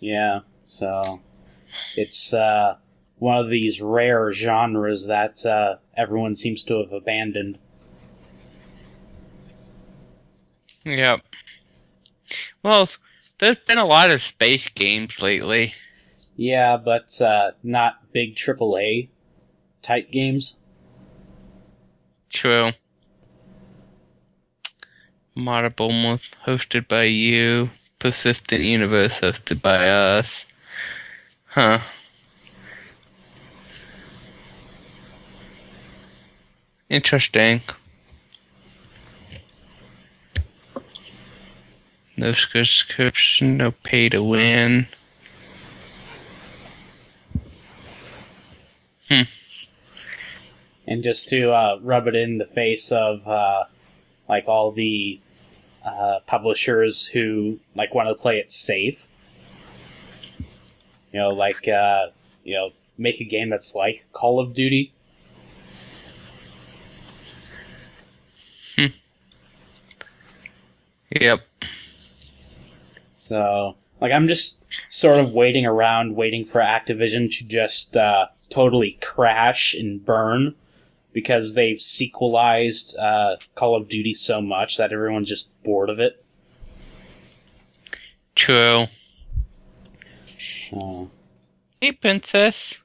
Yeah, 0.00 0.40
so 0.64 1.20
it's 1.96 2.34
uh, 2.34 2.76
one 3.18 3.38
of 3.38 3.48
these 3.48 3.80
rare 3.80 4.32
genres 4.32 5.06
that 5.06 5.44
uh, 5.46 5.76
everyone 5.96 6.34
seems 6.34 6.64
to 6.64 6.78
have 6.78 6.92
abandoned. 6.92 7.58
Yep. 10.84 11.20
Well, 12.62 12.88
there's 13.38 13.56
been 13.58 13.78
a 13.78 13.84
lot 13.84 14.10
of 14.10 14.22
space 14.22 14.68
games 14.68 15.22
lately. 15.22 15.74
Yeah, 16.36 16.76
but 16.76 17.20
uh, 17.20 17.52
not 17.62 18.12
big 18.12 18.36
AAA 18.36 19.08
type 19.80 20.10
games. 20.10 20.58
True. 22.28 22.72
Moddable 25.36 25.90
Month 25.90 26.36
hosted 26.46 26.88
by 26.88 27.04
you. 27.04 27.70
Persistent 27.98 28.62
Universe 28.62 29.20
hosted 29.20 29.62
by 29.62 29.88
us. 29.88 30.44
Huh. 31.46 31.78
Interesting. 36.90 37.62
No 42.18 42.32
subscription, 42.32 43.56
no 43.56 43.72
pay 43.72 44.08
to 44.10 44.22
win. 44.22 44.86
And 49.10 51.02
just 51.02 51.28
to 51.28 51.50
uh, 51.50 51.78
rub 51.82 52.06
it 52.06 52.14
in 52.14 52.38
the 52.38 52.46
face 52.46 52.92
of 52.92 53.26
uh, 53.26 53.64
like 54.28 54.48
all 54.48 54.72
the 54.72 55.20
uh, 55.84 56.20
publishers 56.26 57.06
who 57.06 57.58
like 57.74 57.94
want 57.94 58.08
to 58.08 58.14
play 58.14 58.38
it 58.38 58.52
safe. 58.52 59.08
You 61.12 61.20
know, 61.20 61.30
like 61.30 61.68
uh, 61.68 62.08
you 62.44 62.54
know, 62.54 62.70
make 62.98 63.20
a 63.20 63.24
game 63.24 63.50
that's 63.50 63.74
like 63.74 64.06
Call 64.12 64.40
of 64.40 64.54
Duty. 64.54 64.92
Yep. 71.20 71.46
So, 73.16 73.76
like, 74.00 74.12
I'm 74.12 74.28
just 74.28 74.64
sort 74.90 75.18
of 75.18 75.32
waiting 75.32 75.66
around, 75.66 76.16
waiting 76.16 76.44
for 76.44 76.60
Activision 76.60 77.30
to 77.38 77.44
just 77.44 77.96
uh, 77.96 78.26
totally 78.50 78.98
crash 79.02 79.74
and 79.74 80.04
burn 80.04 80.54
because 81.12 81.54
they've 81.54 81.80
sequelized 81.80 82.96
uh, 82.98 83.36
Call 83.54 83.74
of 83.74 83.88
Duty 83.88 84.12
so 84.12 84.42
much 84.42 84.76
that 84.76 84.92
everyone's 84.92 85.28
just 85.28 85.50
bored 85.62 85.88
of 85.88 85.98
it. 85.98 86.22
True. 88.34 88.86
So, 90.38 91.10
Hey, 91.80 91.92
princess. 91.92 92.80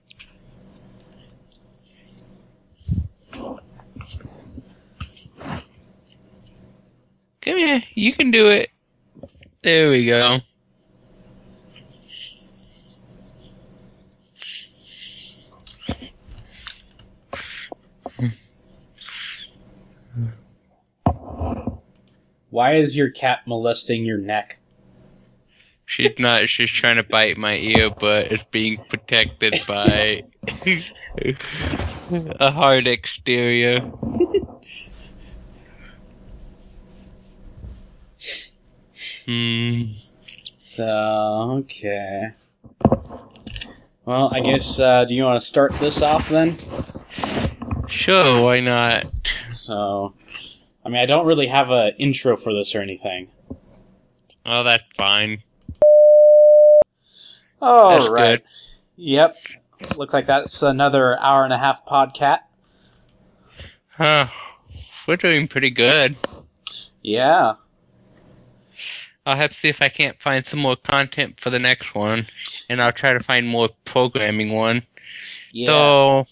Come 7.42 7.58
here. 7.58 7.82
You 7.96 8.14
can 8.14 8.32
do 8.32 8.48
it. 8.48 8.70
There 9.64 9.90
we 9.90 10.06
go. 10.06 10.40
Why 22.52 22.74
is 22.76 22.96
your 22.96 23.10
cat 23.10 23.40
molesting 23.48 24.06
your 24.06 24.20
neck? 24.20 24.60
She's 25.86 26.20
not. 26.20 26.48
She's 26.48 26.70
trying 26.70 26.98
to 26.98 27.04
bite 27.04 27.38
my 27.38 27.58
ear, 27.58 27.90
but 27.90 28.32
it's 28.32 28.44
being 28.46 28.78
protected 28.88 29.62
by 29.68 30.24
a 32.40 32.52
hard 32.52 32.88
exterior. 32.88 33.80
Hmm. 39.26 39.84
So, 40.60 41.58
okay. 41.60 42.32
Well, 44.06 44.30
I 44.34 44.40
guess, 44.40 44.80
uh, 44.80 45.06
do 45.06 45.14
you 45.14 45.24
want 45.24 45.40
to 45.40 45.46
start 45.46 45.74
this 45.74 46.02
off 46.02 46.30
then? 46.30 46.58
Sure. 47.88 48.42
Why 48.42 48.62
not? 48.62 49.06
So, 49.56 50.14
I 50.84 50.90
mean, 50.90 50.98
I 51.02 51.06
don't 51.06 51.26
really 51.26 51.48
have 51.48 51.70
a 51.72 51.96
intro 51.98 52.36
for 52.36 52.54
this 52.54 52.74
or 52.76 52.82
anything. 52.82 53.28
Oh, 54.46 54.64
that's 54.64 54.84
fine. 54.96 55.44
Oh, 57.62 57.92
That's 57.92 58.10
right. 58.10 58.40
good. 58.40 58.42
Yep. 58.96 59.36
Looks 59.98 60.14
like 60.14 60.26
that's 60.26 60.62
another 60.64 61.20
hour 61.20 61.44
and 61.44 61.54
a 61.54 61.58
half 61.58 61.86
podcat. 61.86 62.40
Huh. 63.90 64.28
We're 65.08 65.18
doing 65.18 65.48
pretty 65.48 65.70
good. 65.70 66.16
Yeah. 67.04 67.54
I'll 69.26 69.36
have 69.36 69.52
to 69.52 69.56
see 69.56 69.70
if 69.70 69.82
I 69.82 69.90
can't 69.90 70.20
find 70.20 70.46
some 70.46 70.60
more 70.60 70.76
content 70.76 71.40
for 71.40 71.52
the 71.52 71.60
next 71.60 71.94
one, 71.94 72.26
and 72.70 72.82
I'll 72.82 72.92
try 72.92 73.14
to 73.14 73.20
find 73.20 73.48
more 73.48 73.70
programming 73.86 74.52
one. 74.54 74.84
Yeah. 75.52 75.68
So, 75.68 76.26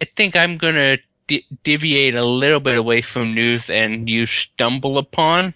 I 0.00 0.04
think 0.14 0.36
I'm 0.36 0.58
gonna 0.58 0.98
di- 1.28 1.46
deviate 1.62 2.16
a 2.16 2.24
little 2.24 2.58
bit 2.58 2.76
away 2.76 3.00
from 3.02 3.34
news 3.34 3.70
and 3.70 4.10
you 4.10 4.26
stumble 4.26 4.98
upon, 4.98 5.54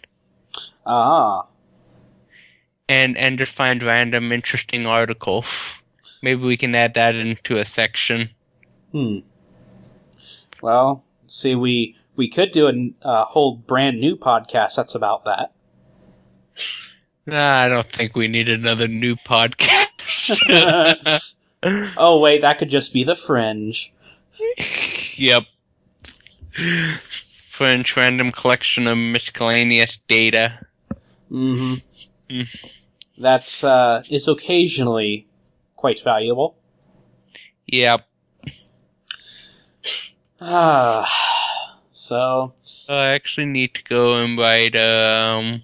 ah. 0.86 1.46
and 2.88 3.18
and 3.18 3.38
just 3.38 3.52
find 3.52 3.82
random 3.82 4.30
interesting 4.30 4.86
articles. 4.86 5.82
Maybe 6.22 6.42
we 6.42 6.56
can 6.56 6.76
add 6.76 6.94
that 6.94 7.16
into 7.16 7.56
a 7.56 7.64
section. 7.64 8.30
Hmm. 8.92 9.18
Well, 10.60 11.02
see, 11.26 11.56
we 11.56 11.96
we 12.14 12.28
could 12.28 12.52
do 12.52 12.68
a, 12.68 12.92
a 13.02 13.24
whole 13.24 13.56
brand 13.56 14.00
new 14.00 14.16
podcast 14.16 14.76
that's 14.76 14.94
about 14.94 15.24
that. 15.24 15.52
Nah, 17.26 17.60
I 17.60 17.68
don't 17.68 17.86
think 17.86 18.14
we 18.14 18.28
need 18.28 18.48
another 18.48 18.86
new 18.86 19.16
podcast. 19.16 20.38
oh 21.96 22.20
wait, 22.20 22.42
that 22.42 22.58
could 22.58 22.70
just 22.70 22.92
be 22.92 23.02
the 23.04 23.16
fringe. 23.16 23.92
yep. 25.16 25.44
French 26.52 27.96
random 27.96 28.32
collection 28.32 28.86
of 28.86 28.98
miscellaneous 28.98 29.98
data. 30.08 30.58
Mm-hmm. 31.30 32.42
That's 33.18 33.64
uh, 33.64 34.02
is 34.10 34.28
occasionally 34.28 35.26
quite 35.76 36.00
valuable. 36.00 36.56
Yep. 37.66 38.06
Ah. 40.40 41.22
So 41.90 42.52
I 42.88 43.06
actually 43.06 43.46
need 43.46 43.74
to 43.74 43.84
go 43.84 44.16
and 44.16 44.36
write 44.36 44.74
um 44.74 45.62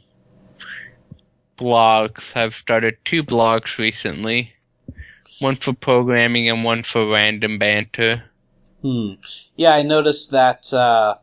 blogs. 1.56 2.36
I've 2.36 2.54
started 2.54 2.96
two 3.04 3.24
blogs 3.24 3.76
recently. 3.78 4.54
One 5.40 5.56
for 5.56 5.72
programming 5.72 6.48
and 6.48 6.64
one 6.64 6.84
for 6.84 7.06
random 7.10 7.58
banter. 7.58 8.24
Hmm. 8.82 9.14
Yeah, 9.58 9.74
I 9.74 9.82
noticed 9.82 10.30
that 10.30 10.72
uh, 10.72 11.16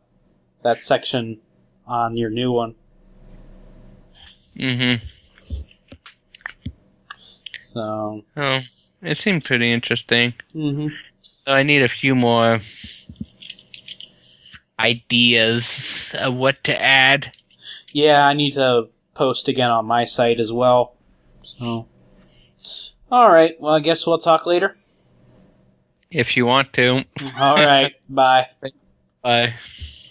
that 0.62 0.82
section 0.82 1.38
on 1.86 2.18
your 2.18 2.28
new 2.28 2.52
one. 2.52 2.74
Mm-hmm. 4.56 5.02
So. 7.58 8.24
Oh, 8.36 8.60
it 9.00 9.16
seemed 9.16 9.42
pretty 9.42 9.72
interesting. 9.72 10.34
Mm-hmm. 10.54 10.88
So 11.18 11.54
I 11.54 11.62
need 11.62 11.80
a 11.80 11.88
few 11.88 12.14
more 12.14 12.58
ideas 14.78 16.14
of 16.20 16.36
what 16.36 16.62
to 16.64 16.78
add. 16.78 17.34
Yeah, 17.90 18.26
I 18.26 18.34
need 18.34 18.52
to 18.52 18.90
post 19.14 19.48
again 19.48 19.70
on 19.70 19.86
my 19.86 20.04
site 20.04 20.40
as 20.40 20.52
well. 20.52 20.94
So. 21.40 21.88
All 23.10 23.30
right. 23.30 23.58
Well, 23.58 23.74
I 23.74 23.80
guess 23.80 24.06
we'll 24.06 24.18
talk 24.18 24.44
later. 24.44 24.74
If 26.10 26.36
you 26.36 26.46
want 26.46 26.72
to. 26.74 27.04
All 27.40 27.56
right. 27.56 27.94
Bye. 28.08 28.46
Bye. 29.22 29.54